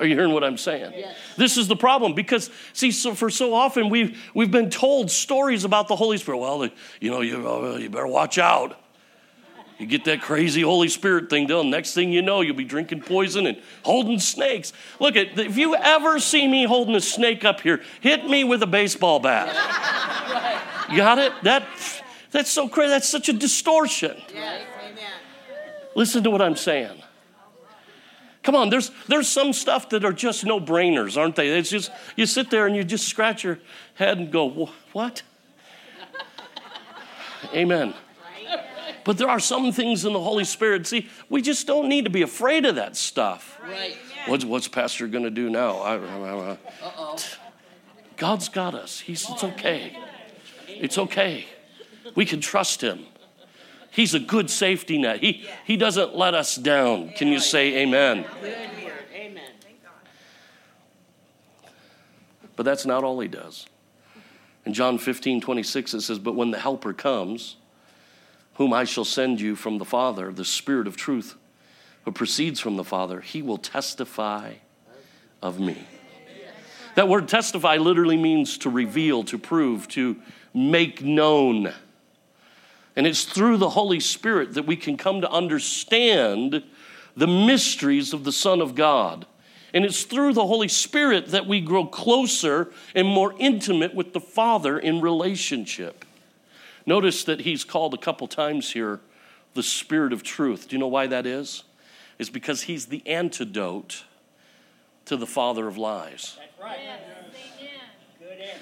[0.04, 0.92] Are you hearing what I'm saying?
[0.96, 1.16] Yes.
[1.36, 5.64] This is the problem because, see, so for so often we've, we've been told stories
[5.64, 6.38] about the Holy Spirit.
[6.38, 6.68] Well,
[7.00, 8.80] you know, you, uh, you better watch out.
[9.78, 11.70] You get that crazy Holy Spirit thing done.
[11.70, 14.74] Next thing you know, you'll be drinking poison and holding snakes.
[14.98, 18.62] Look at if you ever see me holding a snake up here, hit me with
[18.62, 19.56] a baseball bat.
[20.90, 21.32] You got it?
[21.44, 21.68] That
[22.32, 22.88] that's so crazy.
[22.88, 24.20] That's such a distortion.
[24.34, 24.66] Yes.
[25.94, 27.00] Listen to what I'm saying.
[28.42, 31.48] Come on, there's, there's some stuff that are just no brainers, aren't they?
[31.50, 33.58] It's just, you sit there and you just scratch your
[33.94, 35.22] head and go, what?
[37.54, 37.94] Amen.
[39.04, 40.86] But there are some things in the Holy Spirit.
[40.86, 43.58] See, we just don't need to be afraid of that stuff.
[43.62, 43.96] Right.
[44.26, 45.78] What's, what's Pastor going to do now?
[45.78, 47.18] I, I, I,
[48.16, 49.00] God's got us.
[49.00, 49.96] He's, it's okay.
[50.68, 51.46] It's okay.
[52.14, 53.06] We can trust Him.
[53.90, 55.20] He's a good safety net.
[55.20, 57.10] He, he doesn't let us down.
[57.10, 58.24] Can you say amen?
[59.14, 59.50] Amen.
[59.60, 61.70] Thank God.
[62.56, 63.66] But that's not all he does.
[64.64, 67.56] In John 15, 26, it says, But when the Helper comes,
[68.54, 71.34] whom I shall send you from the Father, the Spirit of truth,
[72.04, 74.54] who proceeds from the Father, he will testify
[75.42, 75.78] of me.
[76.94, 80.16] That word testify literally means to reveal, to prove, to
[80.52, 81.72] make known.
[82.96, 86.64] And it's through the Holy Spirit that we can come to understand
[87.16, 89.26] the mysteries of the Son of God.
[89.72, 94.20] And it's through the Holy Spirit that we grow closer and more intimate with the
[94.20, 96.04] Father in relationship.
[96.86, 99.00] Notice that he's called a couple times here
[99.54, 100.68] the Spirit of truth.
[100.68, 101.64] Do you know why that is?
[102.18, 104.04] It's because he's the antidote
[105.06, 106.38] to the father of lies.
[106.62, 106.78] Right.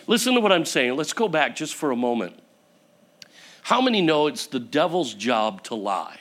[0.07, 0.97] Listen to what I'm saying.
[0.97, 2.39] Let's go back just for a moment.
[3.69, 6.19] How many know it's the devil's job to lie?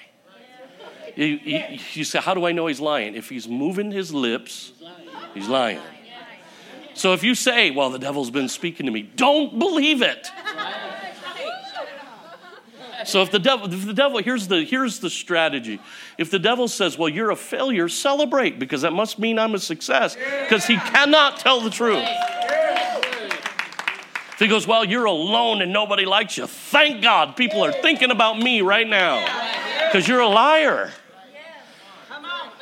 [1.15, 3.15] You, you, you, say, How do I know he's lying?
[3.15, 4.73] If he's moving his lips,
[5.33, 5.79] he's lying.
[6.93, 10.27] So if you say, Well, the devil's been speaking to me, don't believe it.
[13.05, 15.79] So if the devil, if the devil, here's the here's the strategy.
[16.17, 19.59] If the devil says, "Well, you're a failure," celebrate because that must mean I'm a
[19.59, 22.05] success because he cannot tell the truth.
[24.39, 28.37] He goes, Well, you're alone and nobody likes you, thank God people are thinking about
[28.37, 29.25] me right now
[29.87, 30.91] because you're a liar.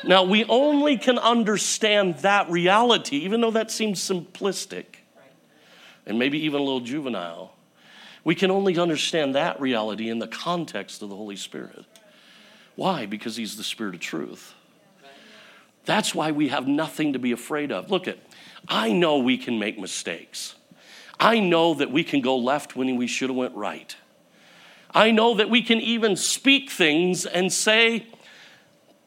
[0.04, 4.84] Now, we only can understand that reality, even though that seems simplistic
[6.06, 7.54] and maybe even a little juvenile.
[8.22, 11.84] We can only understand that reality in the context of the Holy Spirit.
[12.76, 13.06] Why?
[13.06, 14.54] Because He's the Spirit of truth.
[15.84, 17.90] That's why we have nothing to be afraid of.
[17.90, 18.18] Look at,
[18.68, 20.54] I know we can make mistakes.
[21.18, 23.96] I know that we can go left when we should have went right.
[24.90, 28.06] I know that we can even speak things and say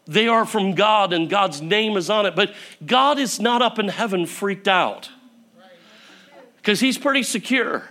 [0.06, 2.54] they are from God and God's name is on it, but
[2.86, 5.10] God is not up in heaven freaked out
[6.58, 7.89] because he's pretty secure.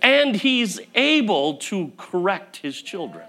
[0.00, 3.26] And he's able to correct his children.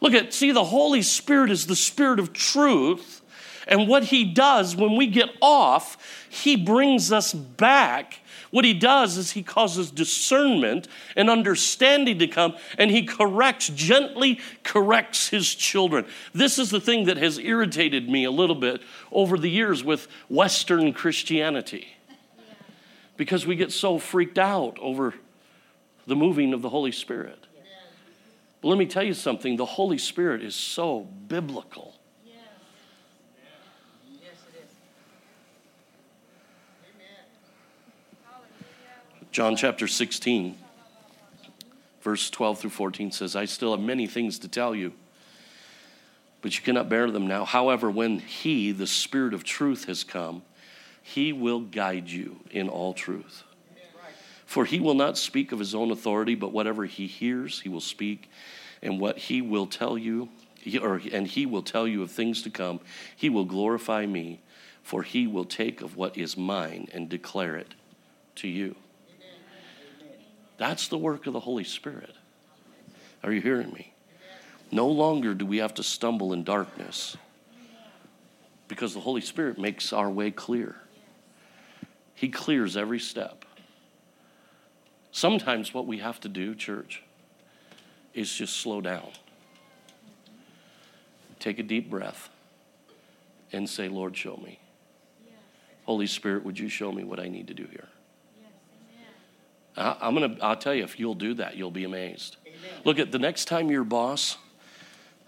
[0.00, 3.22] Look at, see, the Holy Spirit is the Spirit of truth.
[3.68, 8.20] And what he does when we get off, he brings us back.
[8.50, 14.40] What he does is he causes discernment and understanding to come, and he corrects, gently
[14.64, 16.06] corrects his children.
[16.32, 18.80] This is the thing that has irritated me a little bit
[19.12, 21.88] over the years with Western Christianity.
[23.18, 25.12] Because we get so freaked out over
[26.06, 27.44] the moving of the Holy Spirit.
[28.62, 31.97] But let me tell you something the Holy Spirit is so biblical.
[39.30, 40.56] John chapter 16,
[42.00, 44.94] verse 12 through 14 says, I still have many things to tell you,
[46.40, 47.44] but you cannot bear them now.
[47.44, 50.42] However, when He, the Spirit of truth, has come,
[51.02, 53.44] He will guide you in all truth.
[54.46, 57.82] For He will not speak of His own authority, but whatever He hears, He will
[57.82, 58.30] speak,
[58.82, 60.30] and what He will tell you,
[60.80, 62.80] or, and he will tell you of things to come.
[63.14, 64.40] He will glorify me,
[64.82, 67.74] for he will take of what is mine and declare it
[68.36, 68.74] to you.
[70.58, 72.14] That's the work of the Holy Spirit.
[73.22, 73.94] Are you hearing me?
[74.70, 77.16] No longer do we have to stumble in darkness
[78.66, 80.76] because the Holy Spirit makes our way clear.
[82.14, 83.44] He clears every step.
[85.10, 87.02] Sometimes what we have to do, church,
[88.12, 89.08] is just slow down.
[91.38, 92.28] Take a deep breath
[93.52, 94.58] and say, Lord, show me.
[95.84, 97.88] Holy Spirit, would you show me what I need to do here?
[99.78, 100.36] I'm gonna.
[100.42, 102.36] I'll tell you, if you'll do that, you'll be amazed.
[102.46, 102.58] Amen.
[102.84, 104.36] Look at the next time your boss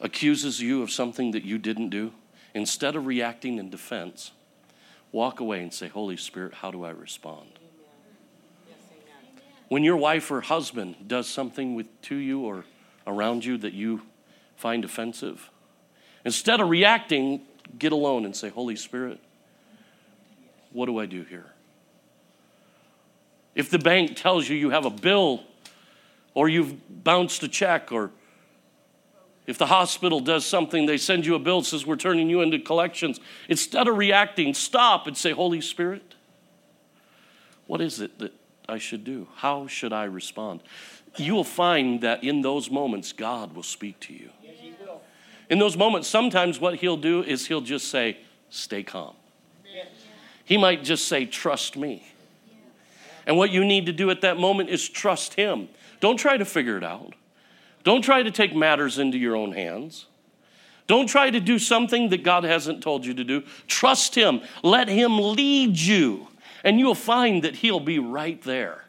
[0.01, 2.13] accuses you of something that you didn't do,
[2.55, 4.33] instead of reacting in defense,
[5.13, 7.61] walk away and say, Holy Spirit, how do I respond?
[9.71, 12.65] when your wife or husband does something with, to you or
[13.07, 14.03] around you that you
[14.57, 15.49] find offensive,
[16.25, 17.41] instead of reacting,
[17.79, 19.21] get alone and say, Holy Spirit,
[20.73, 21.47] what do I do here?
[23.55, 25.43] If the bank tells you you have a bill
[26.35, 28.11] or you've bounced a check or
[29.47, 32.61] if the hospital does something, they send you a bill says we're turning you into
[32.61, 33.19] collections.
[33.49, 36.15] Instead of reacting, stop and say, Holy Spirit,
[37.67, 38.33] what is it that
[38.69, 39.27] I should do?
[39.37, 40.63] How should I respond?
[41.17, 44.31] You will find that in those moments, God will speak to you.
[45.49, 48.19] In those moments, sometimes what He'll do is He'll just say,
[48.51, 49.15] Stay calm.
[50.45, 52.10] He might just say, Trust me.
[53.27, 55.69] And what you need to do at that moment is trust Him.
[56.01, 57.15] Don't try to figure it out.
[57.85, 60.07] Don't try to take matters into your own hands.
[60.87, 63.45] Don't try to do something that God hasn't told you to do.
[63.67, 64.41] Trust Him.
[64.63, 66.29] Let Him lead you.
[66.65, 68.85] And you'll find that He'll be right there.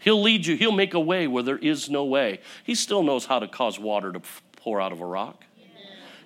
[0.00, 0.54] He'll lead you.
[0.56, 2.40] He'll make a way where there is no way.
[2.62, 4.20] He still knows how to cause water to
[4.58, 5.44] pour out of a rock.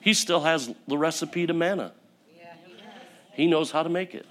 [0.00, 1.92] He still has the recipe to manna.
[3.34, 4.26] He knows how to make it.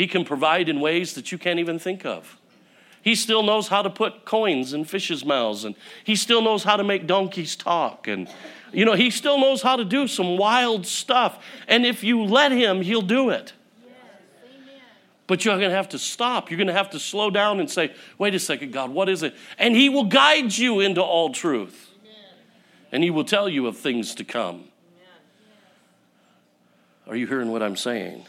[0.00, 2.38] He can provide in ways that you can't even think of.
[3.02, 6.76] He still knows how to put coins in fishes' mouths, and he still knows how
[6.76, 8.08] to make donkeys talk.
[8.08, 8.26] And,
[8.72, 11.44] you know, he still knows how to do some wild stuff.
[11.68, 13.52] And if you let him, he'll do it.
[15.26, 16.50] but you're going to have to stop.
[16.50, 19.22] You're going to have to slow down and say, wait a second, God, what is
[19.22, 19.34] it?
[19.58, 21.90] And he will guide you into all truth.
[22.90, 24.64] And he will tell you of things to come.
[27.06, 28.24] Are you hearing what I'm saying?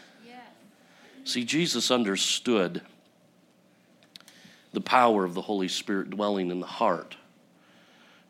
[1.24, 2.82] See, Jesus understood
[4.72, 7.16] the power of the Holy Spirit dwelling in the heart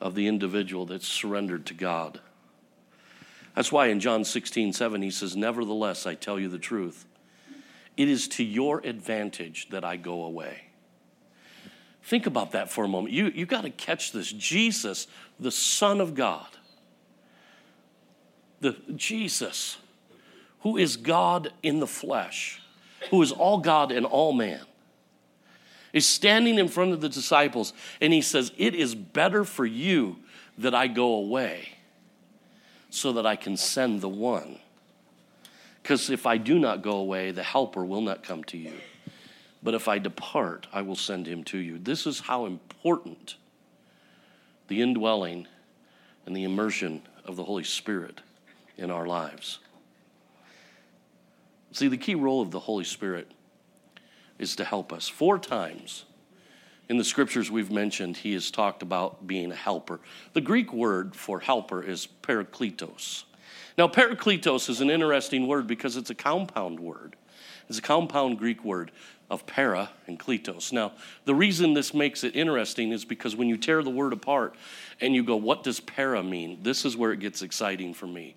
[0.00, 2.20] of the individual that's surrendered to God.
[3.55, 7.07] That's why in John 16, 7, he says, Nevertheless, I tell you the truth.
[7.96, 10.64] It is to your advantage that I go away.
[12.02, 13.14] Think about that for a moment.
[13.14, 14.33] You, you got to catch this.
[14.33, 15.07] Jesus,
[15.38, 16.48] the Son of God,
[18.61, 19.76] the Jesus,
[20.61, 22.62] who is God in the flesh,
[23.11, 24.61] who is all God and all man,
[25.93, 30.17] is standing in front of the disciples and he says, It is better for you
[30.59, 31.69] that I go away
[32.91, 34.59] so that I can send the one.
[35.83, 38.75] Because if I do not go away, the helper will not come to you.
[39.62, 41.79] But if I depart, I will send him to you.
[41.79, 43.37] This is how important
[44.69, 45.47] the indwelling
[46.27, 48.21] and the immersion of the Holy Spirit
[48.77, 49.59] in our lives.
[51.72, 53.30] See, the key role of the Holy Spirit
[54.38, 55.08] is to help us.
[55.08, 56.04] Four times
[56.88, 60.00] in the scriptures we've mentioned, he has talked about being a helper.
[60.35, 63.24] The Greek word for helper is parakletos.
[63.78, 67.16] Now, parakletos is an interesting word because it's a compound word.
[67.70, 68.90] It's a compound Greek word
[69.30, 70.72] of para and kletos.
[70.74, 70.92] Now,
[71.24, 74.54] the reason this makes it interesting is because when you tear the word apart
[75.00, 76.58] and you go, what does para mean?
[76.62, 78.37] This is where it gets exciting for me.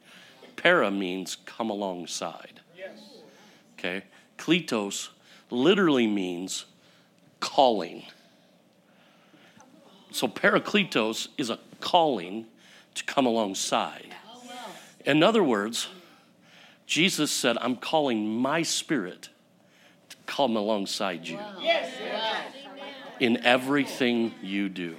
[0.56, 2.62] Para means come alongside
[3.86, 4.06] okay?
[4.38, 5.10] Kletos
[5.50, 6.66] literally means
[7.40, 8.04] calling.
[10.12, 12.46] So parakletos is a calling
[12.96, 14.16] to come alongside.
[15.06, 15.88] In other words,
[16.88, 19.30] Jesus said, I'm calling my spirit
[20.10, 21.40] to come alongside you
[23.20, 24.96] in everything you do.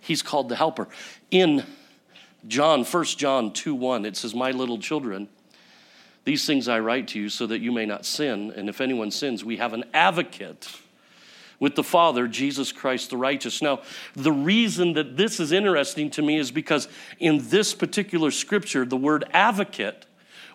[0.00, 0.88] He's called the helper.
[1.30, 1.64] In
[2.46, 5.28] John, 1 John 2 1, it says, My little children,
[6.26, 8.52] these things I write to you so that you may not sin.
[8.56, 10.68] And if anyone sins, we have an advocate
[11.60, 13.62] with the Father, Jesus Christ the righteous.
[13.62, 13.80] Now,
[14.14, 16.88] the reason that this is interesting to me is because
[17.20, 20.06] in this particular scripture, the word advocate,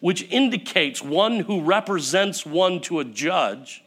[0.02, 3.82] which indicates one who represents one to a judge,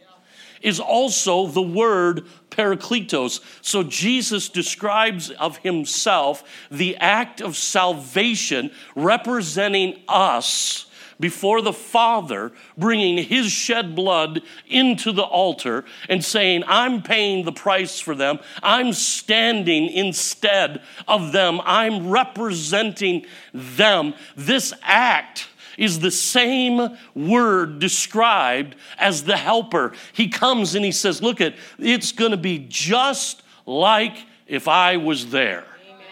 [0.62, 3.40] is also the word parakletos.
[3.61, 10.87] So Jesus describes of himself the act of salvation representing us
[11.20, 17.53] before the Father, bringing his shed blood into the altar and saying, I'm paying the
[17.53, 18.39] price for them.
[18.62, 21.61] I'm standing instead of them.
[21.64, 24.14] I'm representing them.
[24.36, 29.93] This act is the same word described as the helper.
[30.12, 34.16] He comes and he says, Look at it's going to be just like
[34.47, 35.64] if I was there.
[35.89, 36.07] Amen.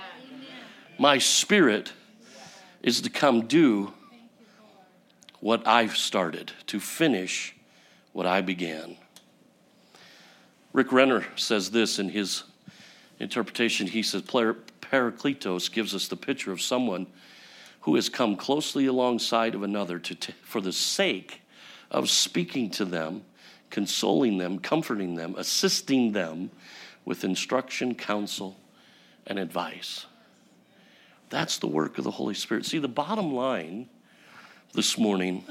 [0.99, 1.93] My spirit
[2.83, 3.93] is to come do
[5.43, 7.53] what I've started, to finish
[8.13, 8.97] what I began.
[10.73, 12.45] Rick Renner says this in his
[13.19, 13.89] interpretation.
[13.89, 17.09] He says, Parakletos gives us the picture of someone
[17.81, 21.41] who has come closely alongside of another to t- for the sake
[21.91, 23.23] of speaking to them,
[23.69, 26.53] consoling them, comforting them, assisting them
[27.05, 28.57] with instruction, counsel,
[29.27, 30.07] and advice.
[31.31, 32.65] That's the work of the Holy Spirit.
[32.65, 33.89] See, the bottom line
[34.75, 35.45] this morning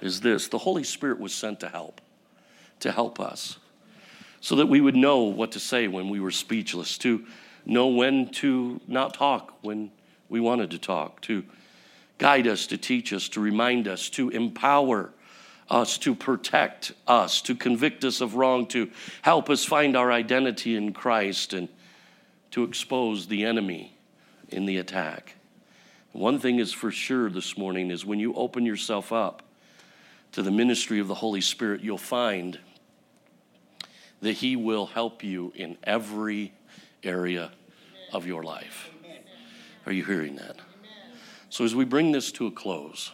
[0.00, 2.00] is this the Holy Spirit was sent to help,
[2.80, 3.58] to help us,
[4.40, 7.26] so that we would know what to say when we were speechless, to
[7.64, 9.90] know when to not talk when
[10.28, 11.44] we wanted to talk, to
[12.18, 15.10] guide us, to teach us, to remind us, to empower
[15.68, 18.88] us, to protect us, to convict us of wrong, to
[19.22, 21.68] help us find our identity in Christ, and
[22.52, 23.96] to expose the enemy
[24.48, 25.35] in the attack.
[26.16, 29.42] One thing is for sure this morning is when you open yourself up
[30.32, 32.58] to the ministry of the Holy Spirit, you'll find
[34.22, 36.54] that He will help you in every
[37.02, 37.52] area
[38.14, 38.88] of your life.
[39.84, 40.56] Are you hearing that?
[41.50, 43.12] So as we bring this to a close,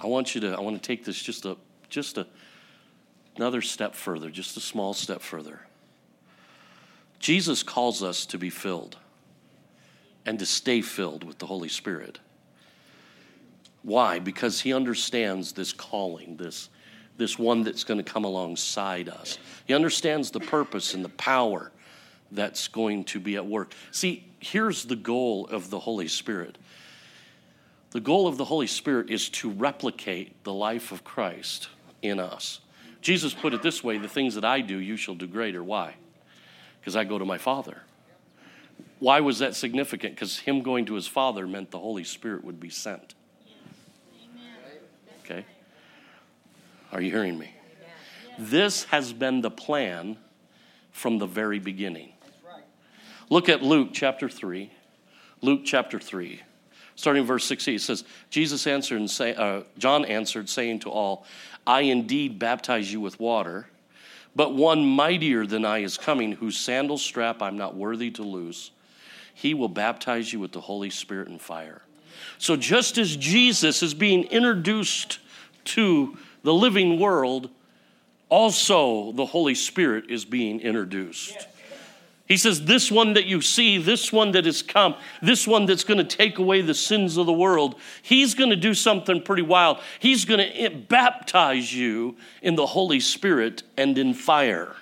[0.00, 1.56] I want you to I want to take this just a
[1.88, 2.26] just a
[3.34, 5.66] another step further, just a small step further.
[7.18, 8.96] Jesus calls us to be filled
[10.26, 12.18] and to stay filled with the Holy Spirit.
[13.82, 14.18] Why?
[14.18, 16.68] Because he understands this calling, this,
[17.16, 19.38] this one that's going to come alongside us.
[19.64, 21.70] He understands the purpose and the power
[22.32, 23.72] that's going to be at work.
[23.92, 26.58] See, here's the goal of the Holy Spirit
[27.92, 31.68] the goal of the Holy Spirit is to replicate the life of Christ
[32.02, 32.60] in us.
[33.00, 35.64] Jesus put it this way the things that I do, you shall do greater.
[35.64, 35.94] Why?
[36.78, 37.80] Because I go to my Father.
[38.98, 40.14] Why was that significant?
[40.14, 43.14] Because him going to his father meant the Holy Spirit would be sent.
[45.24, 45.44] Okay?
[46.92, 47.52] Are you hearing me?
[48.38, 50.16] This has been the plan
[50.92, 52.12] from the very beginning.
[53.28, 54.70] Look at Luke chapter 3.
[55.42, 56.40] Luke chapter 3.
[56.94, 61.26] Starting verse 16, it says, Jesus answered and say, uh, John answered, saying to all,
[61.66, 63.66] I indeed baptize you with water,
[64.34, 68.70] but one mightier than I is coming, whose sandal strap I'm not worthy to loose.
[69.38, 71.82] He will baptize you with the Holy Spirit and fire.
[72.38, 75.18] So, just as Jesus is being introduced
[75.66, 77.50] to the living world,
[78.30, 81.36] also the Holy Spirit is being introduced.
[82.26, 85.84] He says, This one that you see, this one that has come, this one that's
[85.84, 89.42] going to take away the sins of the world, he's going to do something pretty
[89.42, 89.80] wild.
[89.98, 94.76] He's going to eh, baptize you in the Holy Spirit and in fire.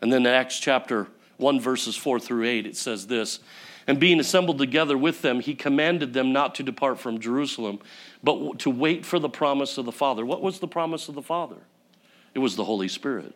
[0.00, 1.06] And then Acts chapter
[1.42, 3.40] 1 verses 4 through 8, it says this
[3.86, 7.80] And being assembled together with them, he commanded them not to depart from Jerusalem,
[8.22, 10.24] but to wait for the promise of the Father.
[10.24, 11.58] What was the promise of the Father?
[12.34, 13.34] It was the Holy Spirit.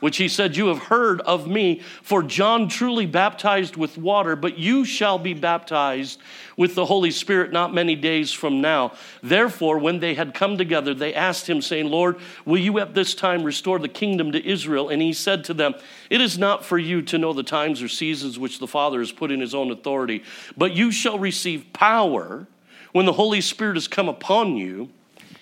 [0.00, 4.58] Which he said, You have heard of me, for John truly baptized with water, but
[4.58, 6.18] you shall be baptized
[6.56, 8.94] with the Holy Spirit not many days from now.
[9.22, 13.14] Therefore, when they had come together, they asked him, saying, Lord, will you at this
[13.14, 14.88] time restore the kingdom to Israel?
[14.88, 15.74] And he said to them,
[16.10, 19.12] It is not for you to know the times or seasons which the Father has
[19.12, 20.24] put in his own authority,
[20.56, 22.48] but you shall receive power
[22.90, 24.90] when the Holy Spirit has come upon you,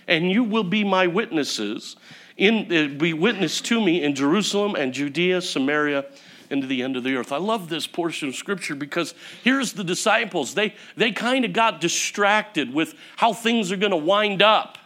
[0.06, 1.96] and you will be my witnesses
[2.40, 6.06] in, uh, be witness to me in Jerusalem and Judea, Samaria,
[6.48, 7.32] and to the end of the earth.
[7.32, 9.14] I love this portion of scripture because
[9.44, 10.54] here's the disciples.
[10.54, 14.78] They, they kind of got distracted with how things are going to wind up.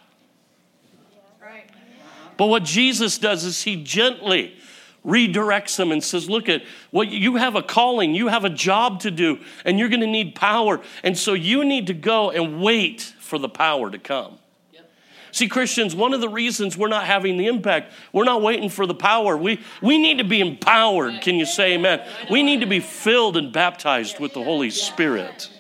[2.37, 4.57] But what Jesus does is he gently
[5.07, 8.99] redirects them and says, Look at what you have a calling, you have a job
[9.01, 10.81] to do, and you're going to need power.
[11.05, 14.41] And so you need to go and wait for the power to come.
[15.35, 18.87] See, Christians, one of the reasons we're not having the impact, we're not waiting for
[18.87, 19.37] the power.
[19.37, 21.23] We, we need to be empowered.
[21.23, 22.07] Can you say amen?
[22.31, 25.51] We need to be filled and baptized with the Holy Spirit.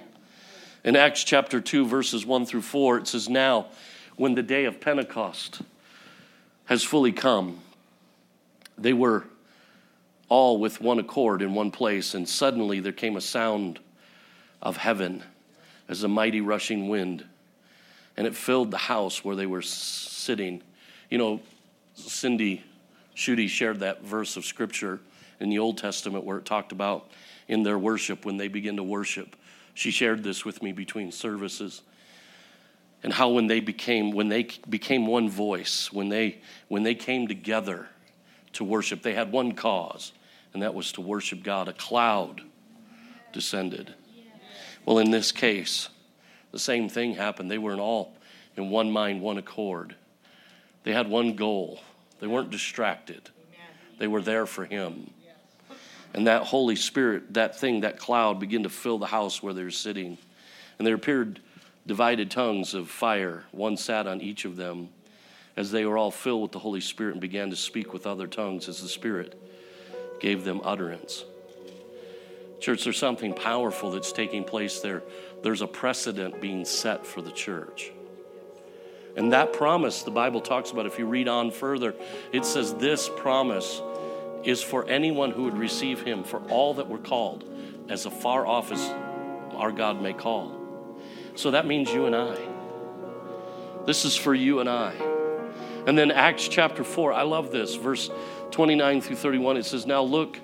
[0.84, 3.66] In Acts chapter 2, verses 1 through 4, it says, Now,
[4.14, 5.62] when the day of Pentecost
[6.66, 7.58] has fully come,
[8.78, 9.24] they were
[10.28, 13.80] all with one accord in one place, and suddenly there came a sound
[14.62, 15.24] of heaven
[15.88, 17.24] as a mighty rushing wind,
[18.16, 20.62] and it filled the house where they were sitting.
[21.10, 21.40] You know,
[21.94, 22.62] Cindy
[23.16, 25.00] Schutte shared that verse of scripture
[25.40, 27.10] in the Old Testament where it talked about
[27.48, 29.36] in their worship when they begin to worship.
[29.74, 31.82] She shared this with me between services
[33.04, 36.38] and how when they became when they became one voice when they
[36.68, 37.86] when they came together
[38.54, 40.12] to worship they had one cause
[40.54, 42.40] and that was to worship god a cloud
[43.32, 43.94] descended
[44.86, 45.90] well in this case
[46.54, 47.50] the same thing happened.
[47.50, 48.14] They were in all
[48.56, 49.96] in one mind one accord.
[50.84, 51.80] They had one goal.
[52.20, 53.28] They weren't distracted.
[53.98, 55.10] They were there for him.
[56.14, 59.64] And that holy spirit that thing that cloud began to fill the house where they
[59.64, 60.16] were sitting.
[60.78, 61.40] And there appeared
[61.88, 63.42] divided tongues of fire.
[63.50, 64.90] One sat on each of them.
[65.56, 68.28] As they were all filled with the Holy Spirit and began to speak with other
[68.28, 69.40] tongues as the Spirit
[70.20, 71.24] gave them utterance.
[72.60, 75.02] Church, there's something powerful that's taking place there.
[75.44, 77.92] There's a precedent being set for the church.
[79.14, 81.94] And that promise, the Bible talks about, if you read on further,
[82.32, 83.82] it says this promise
[84.42, 87.44] is for anyone who would receive him, for all that were called,
[87.90, 88.80] as far off as
[89.54, 90.98] our God may call.
[91.34, 92.38] So that means you and I.
[93.84, 94.94] This is for you and I.
[95.86, 98.10] And then Acts chapter 4, I love this, verse
[98.50, 99.58] 29 through 31.
[99.58, 100.38] It says, Now look,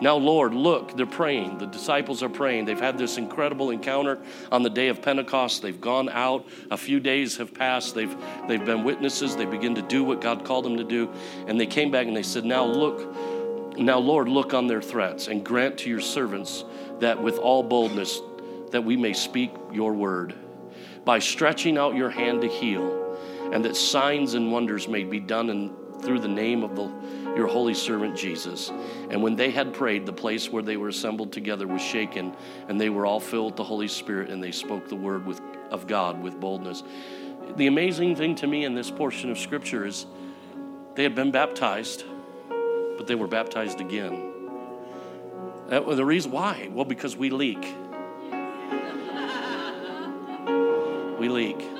[0.00, 1.58] now Lord, look, they're praying.
[1.58, 2.64] The disciples are praying.
[2.64, 4.18] They've had this incredible encounter
[4.52, 5.62] on the day of Pentecost.
[5.62, 6.46] They've gone out.
[6.70, 7.94] A few days have passed.
[7.94, 8.14] They've,
[8.46, 9.36] they've been witnesses.
[9.36, 11.12] They begin to do what God called them to do.
[11.46, 15.28] And they came back and they said, Now look, now Lord, look on their threats
[15.28, 16.64] and grant to your servants
[17.00, 18.20] that with all boldness
[18.70, 20.34] that we may speak your word,
[21.04, 23.16] by stretching out your hand to heal,
[23.52, 26.92] and that signs and wonders may be done in, through the name of the,
[27.36, 28.70] your holy servant Jesus.
[29.10, 32.34] And when they had prayed, the place where they were assembled together was shaken,
[32.68, 35.40] and they were all filled with the Holy Spirit, and they spoke the word with,
[35.70, 36.82] of God with boldness.
[37.56, 40.06] The amazing thing to me in this portion of Scripture is
[40.94, 42.04] they had been baptized,
[42.96, 44.32] but they were baptized again.
[45.68, 46.68] That, the reason why?
[46.72, 47.64] Well, because we leak.
[51.18, 51.77] we leak.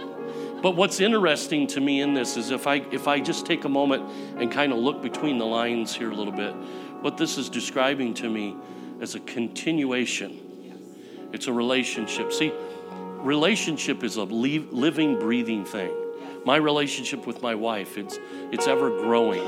[0.63, 3.69] But what's interesting to me in this is if I if I just take a
[3.69, 6.53] moment and kind of look between the lines here a little bit,
[7.01, 8.57] what this is describing to me
[9.01, 10.41] is a continuation.
[11.33, 12.33] It's a relationship.
[12.33, 12.53] See,
[13.19, 15.93] relationship is a living, breathing thing.
[16.45, 18.19] My relationship with my wife, it's
[18.51, 19.47] it's ever growing.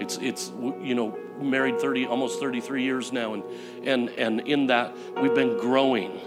[0.00, 0.50] It's it's
[0.80, 3.42] you know married 30 almost 33 years now and
[3.82, 6.20] and and in that we've been growing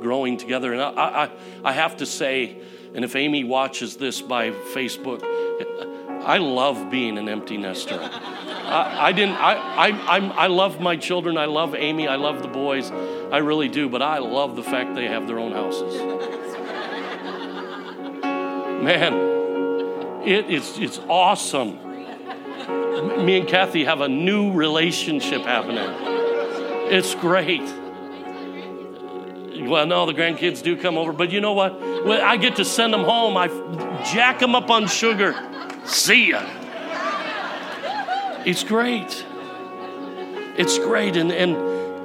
[0.00, 0.72] growing together.
[0.72, 1.30] And I, I,
[1.64, 2.56] I have to say,
[2.94, 5.22] and if Amy watches this by Facebook,
[6.24, 7.98] I love being an empty nester.
[8.00, 9.36] I, I, didn't.
[9.36, 11.38] I, I, I'm, I love my children.
[11.38, 12.06] I love Amy.
[12.06, 12.90] I love the boys.
[12.90, 13.88] I really do.
[13.88, 15.94] But I love the fact they have their own houses.
[18.82, 19.14] Man,
[20.26, 20.78] it is.
[20.78, 21.78] It's awesome.
[23.24, 25.88] Me and Kathy have a new relationship happening.
[26.90, 27.62] It's great.
[29.60, 31.80] Well, no, the grandkids do come over, but you know what?
[31.80, 33.36] Well, I get to send them home.
[33.36, 33.48] I
[34.12, 35.34] jack them up on sugar.
[35.84, 36.42] See ya.
[38.44, 39.24] It's great.
[40.56, 41.16] It's great.
[41.16, 41.56] And, and,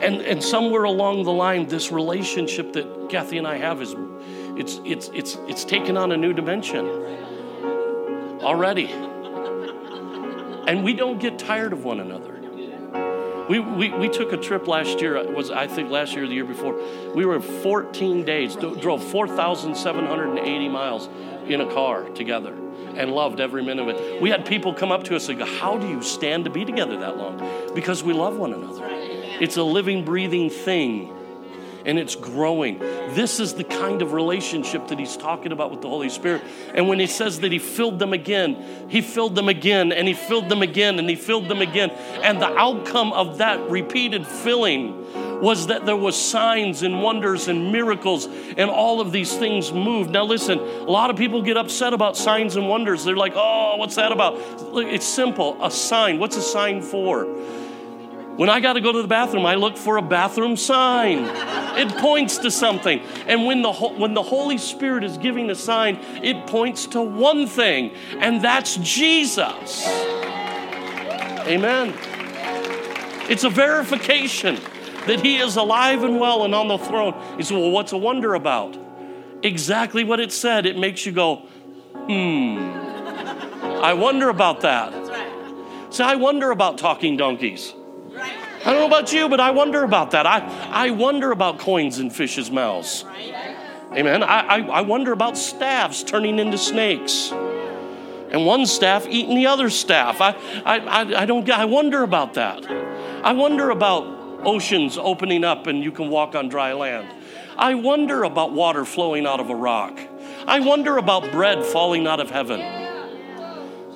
[0.04, 3.96] and, and somewhere along the line, this relationship that Kathy and I have is
[4.56, 6.86] it's, it's, it's, it's taken on a new dimension
[8.42, 8.92] already.
[10.68, 12.33] And we don't get tired of one another.
[13.50, 16.28] We, we, we took a trip last year, uh, was I think last year or
[16.28, 16.80] the year before.
[17.14, 21.10] We were 14 days, drove 4,780 miles
[21.48, 22.54] in a car together
[22.96, 24.22] and loved every minute of it.
[24.22, 26.64] We had people come up to us and go, How do you stand to be
[26.64, 27.74] together that long?
[27.74, 28.88] Because we love one another.
[29.42, 31.14] It's a living, breathing thing
[31.86, 32.80] and it's growing.
[32.80, 36.42] This is the kind of relationship that he's talking about with the Holy Spirit.
[36.74, 40.14] And when he says that he filled them again, he filled them again, and he
[40.14, 41.90] filled them again, and he filled them again.
[41.90, 45.04] And the outcome of that repeated filling
[45.42, 50.10] was that there was signs and wonders and miracles and all of these things moved.
[50.10, 53.04] Now listen, a lot of people get upset about signs and wonders.
[53.04, 54.40] They're like, "Oh, what's that about?"
[54.74, 55.58] It's simple.
[55.62, 56.18] A sign.
[56.18, 57.28] What's a sign for?
[58.36, 61.30] When I got to go to the bathroom, I look for a bathroom sign.
[61.78, 63.00] It points to something.
[63.28, 67.46] And when the, when the Holy Spirit is giving a sign, it points to one
[67.46, 69.88] thing, and that's Jesus.
[71.46, 71.94] Amen.
[73.30, 74.60] It's a verification
[75.06, 77.14] that He is alive and well and on the throne.
[77.38, 78.78] He said, Well, what's a wonder about?
[79.44, 80.66] Exactly what it said.
[80.66, 81.36] It makes you go,
[82.08, 82.58] hmm.
[83.84, 84.94] I wonder about that.
[85.94, 87.74] See, I wonder about talking donkeys.
[88.16, 90.26] I don't know about you, but I wonder about that.
[90.26, 90.40] I,
[90.72, 93.06] I wonder about coins in fish's mouths.
[93.94, 94.24] Amen.
[94.24, 99.70] I, I, I wonder about staffs turning into snakes and one staff eating the other
[99.70, 100.20] staff.
[100.20, 100.32] I,
[100.66, 102.66] I, I, I don't I wonder about that.
[103.24, 104.06] I wonder about
[104.44, 107.08] oceans opening up and you can walk on dry land.
[107.58, 110.00] I wonder about water flowing out of a rock.
[110.48, 112.83] I wonder about bread falling out of heaven.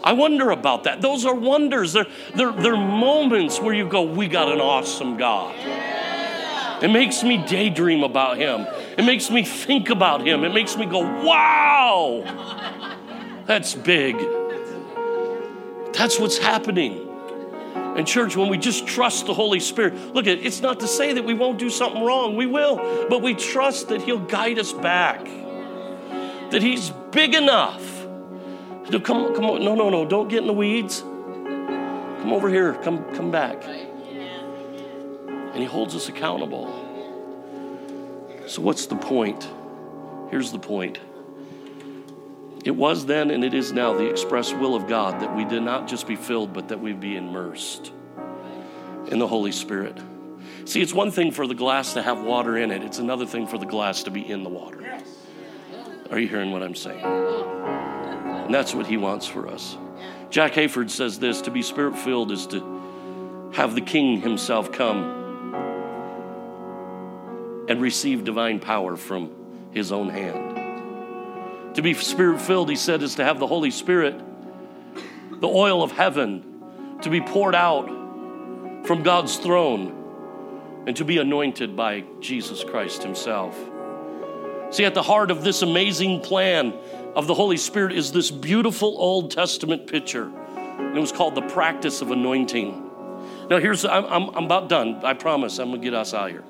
[0.04, 1.02] I wonder about that.
[1.02, 1.94] Those are wonders.
[1.94, 5.56] They're, they're, they're moments where you go, We got an awesome God.
[6.82, 8.68] It makes me daydream about Him.
[8.98, 10.44] It makes me think about Him.
[10.44, 12.24] It makes me go, Wow,
[13.46, 14.16] that's big.
[15.94, 17.04] That's what's happening.
[17.98, 21.26] And, church, when we just trust the Holy Spirit, look, it's not to say that
[21.26, 22.36] we won't do something wrong.
[22.36, 23.08] We will.
[23.10, 25.26] But we trust that He'll guide us back,
[26.52, 27.97] that He's big enough.
[28.92, 29.64] To come, come on.
[29.64, 30.06] No, no, no.
[30.06, 31.02] Don't get in the weeds.
[31.02, 32.74] Come over here.
[32.76, 33.64] Come, come back.
[33.66, 36.86] And He holds us accountable.
[38.48, 39.48] So, what's the point?
[40.32, 41.00] Here's the point.
[42.64, 45.64] It was then and it is now the express will of God that we did
[45.64, 47.94] not just be filled, but that we be immersed
[49.08, 49.98] in the Holy Spirit.
[50.66, 53.48] See, it's one thing for the glass to have water in it, it's another thing
[53.48, 55.02] for the glass to be in the water.
[56.12, 57.77] Are you hearing what I'm saying?
[58.48, 59.76] And that's what he wants for us.
[60.30, 65.16] Jack Hayford says this to be spirit filled is to have the king himself come
[67.68, 69.34] and receive divine power from
[69.72, 71.76] his own hand.
[71.76, 74.18] To be spirit filled, he said, is to have the Holy Spirit,
[75.30, 77.88] the oil of heaven, to be poured out
[78.86, 83.60] from God's throne and to be anointed by Jesus Christ himself.
[84.70, 86.74] See, at the heart of this amazing plan
[87.18, 90.32] of the Holy Spirit is this beautiful Old Testament picture.
[90.56, 92.92] And it was called the practice of anointing.
[93.50, 95.02] Now, here's, I'm, I'm, I'm about done.
[95.04, 96.44] I promise I'm going to get us out here.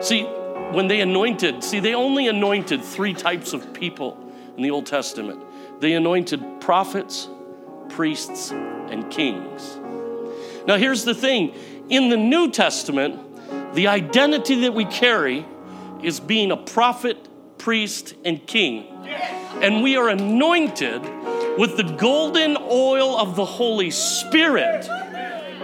[0.00, 4.18] See, when they anointed, see, they only anointed three types of people
[4.56, 5.42] in the Old Testament
[5.80, 7.28] they anointed prophets,
[7.90, 9.76] priests, and kings.
[10.66, 11.54] Now, here's the thing
[11.90, 15.46] in the New Testament, the identity that we carry
[16.02, 17.28] is being a prophet,
[17.58, 18.94] priest, and king.
[19.62, 21.02] And we are anointed
[21.58, 24.84] with the golden oil of the Holy Spirit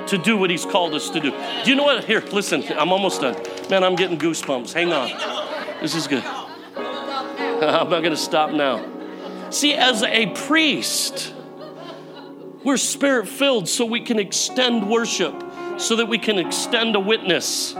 [0.06, 1.30] to do what He's called us to do.
[1.64, 2.04] Do you know what?
[2.04, 3.36] Here, listen, I'm almost done.
[3.68, 4.72] Man, I'm getting goosebumps.
[4.72, 5.10] Hang on.
[5.80, 6.24] This is good.
[6.76, 8.84] I'm not going to stop now.
[9.50, 11.34] See, as a priest,
[12.64, 15.34] we're spirit filled so we can extend worship,
[15.78, 17.74] so that we can extend a witness,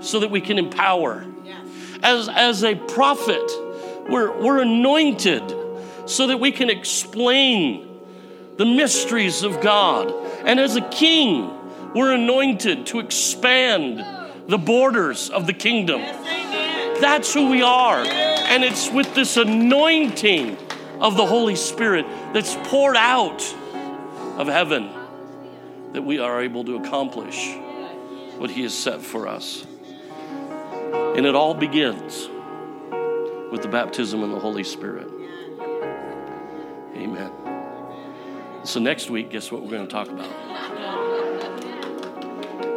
[0.00, 1.26] so that we can empower.
[2.02, 3.42] As, as a prophet,
[4.10, 5.42] we're, we're anointed
[6.06, 7.86] so that we can explain
[8.56, 10.12] the mysteries of God.
[10.44, 11.50] And as a king,
[11.94, 14.04] we're anointed to expand
[14.48, 16.00] the borders of the kingdom.
[17.00, 18.04] That's who we are.
[18.04, 20.56] And it's with this anointing
[21.00, 22.04] of the Holy Spirit
[22.34, 23.42] that's poured out
[24.36, 24.90] of heaven
[25.92, 27.56] that we are able to accomplish
[28.36, 29.64] what He has set for us.
[30.92, 32.28] And it all begins
[33.50, 35.08] with the baptism in the Holy Spirit.
[36.94, 37.30] Amen.
[38.62, 40.30] So, next week, guess what we're going to talk about?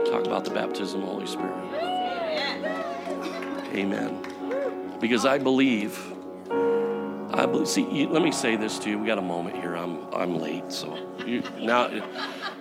[0.06, 1.54] Talk about the baptism of the Holy Spirit.
[3.74, 4.98] Amen.
[5.02, 6.00] Because I believe,
[6.50, 9.00] I believe, see, let me say this to you.
[9.00, 9.76] We got a moment here.
[9.76, 11.90] I'm, I'm late, so you, now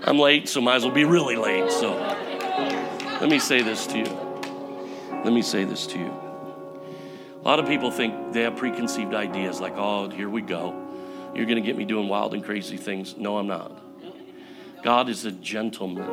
[0.04, 1.70] I'm late, so might as well be really late.
[1.70, 1.92] So
[3.20, 4.04] let me say this to you.
[5.24, 6.31] Let me say this to you.
[7.42, 10.88] A lot of people think they have preconceived ideas like, oh, here we go.
[11.34, 13.16] You're going to get me doing wild and crazy things.
[13.16, 13.82] No, I'm not.
[14.84, 16.08] God is a gentleman.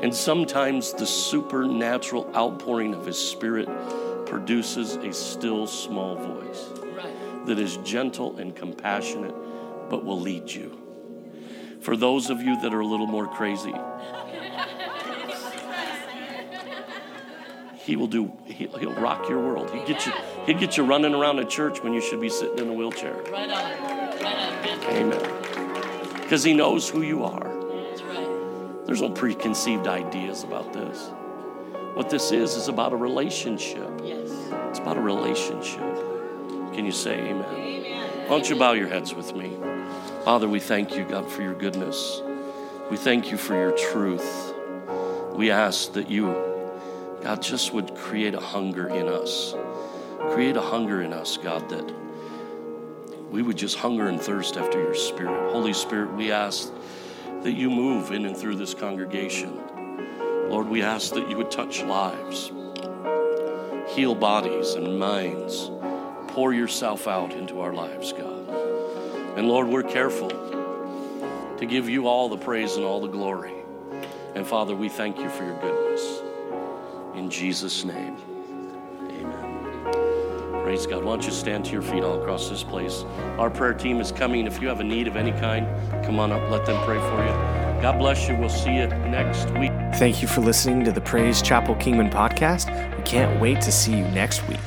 [0.00, 3.68] And sometimes the supernatural outpouring of His Spirit
[4.24, 6.70] produces a still small voice
[7.44, 9.34] that is gentle and compassionate,
[9.90, 10.78] but will lead you.
[11.82, 13.74] For those of you that are a little more crazy,
[17.86, 19.70] He will do, he'll, he'll rock your world.
[19.70, 20.12] He'll get, you,
[20.44, 23.14] he'll get you running around a church when you should be sitting in a wheelchair.
[23.30, 23.48] Right on.
[23.48, 24.96] Right on.
[24.96, 26.12] Amen.
[26.20, 27.44] Because he knows who you are.
[27.44, 28.86] That's right.
[28.86, 31.12] There's no preconceived ideas about this.
[31.94, 33.88] What this is, is about a relationship.
[34.02, 34.32] Yes.
[34.68, 35.78] It's about a relationship.
[36.74, 37.44] Can you say amen?
[37.54, 38.10] amen?
[38.22, 39.56] Why don't you bow your heads with me?
[40.24, 42.20] Father, we thank you, God, for your goodness.
[42.90, 44.54] We thank you for your truth.
[45.36, 46.45] We ask that you
[47.26, 49.52] God just would create a hunger in us.
[50.30, 51.92] Create a hunger in us, God, that
[53.32, 55.50] we would just hunger and thirst after your Spirit.
[55.50, 56.72] Holy Spirit, we ask
[57.42, 59.60] that you move in and through this congregation.
[60.50, 62.52] Lord, we ask that you would touch lives,
[63.88, 65.72] heal bodies and minds,
[66.28, 68.48] pour yourself out into our lives, God.
[69.36, 73.54] And Lord, we're careful to give you all the praise and all the glory.
[74.36, 76.22] And Father, we thank you for your goodness.
[77.16, 78.14] In Jesus' name,
[79.00, 80.62] amen.
[80.62, 81.02] Praise God.
[81.02, 83.04] Why don't you stand to your feet all across this place?
[83.38, 84.46] Our prayer team is coming.
[84.46, 85.66] If you have a need of any kind,
[86.04, 86.50] come on up.
[86.50, 87.56] Let them pray for you.
[87.80, 88.36] God bless you.
[88.36, 89.72] We'll see you next week.
[89.94, 92.68] Thank you for listening to the Praise Chapel Kingman podcast.
[92.96, 94.60] We can't wait to see you next week.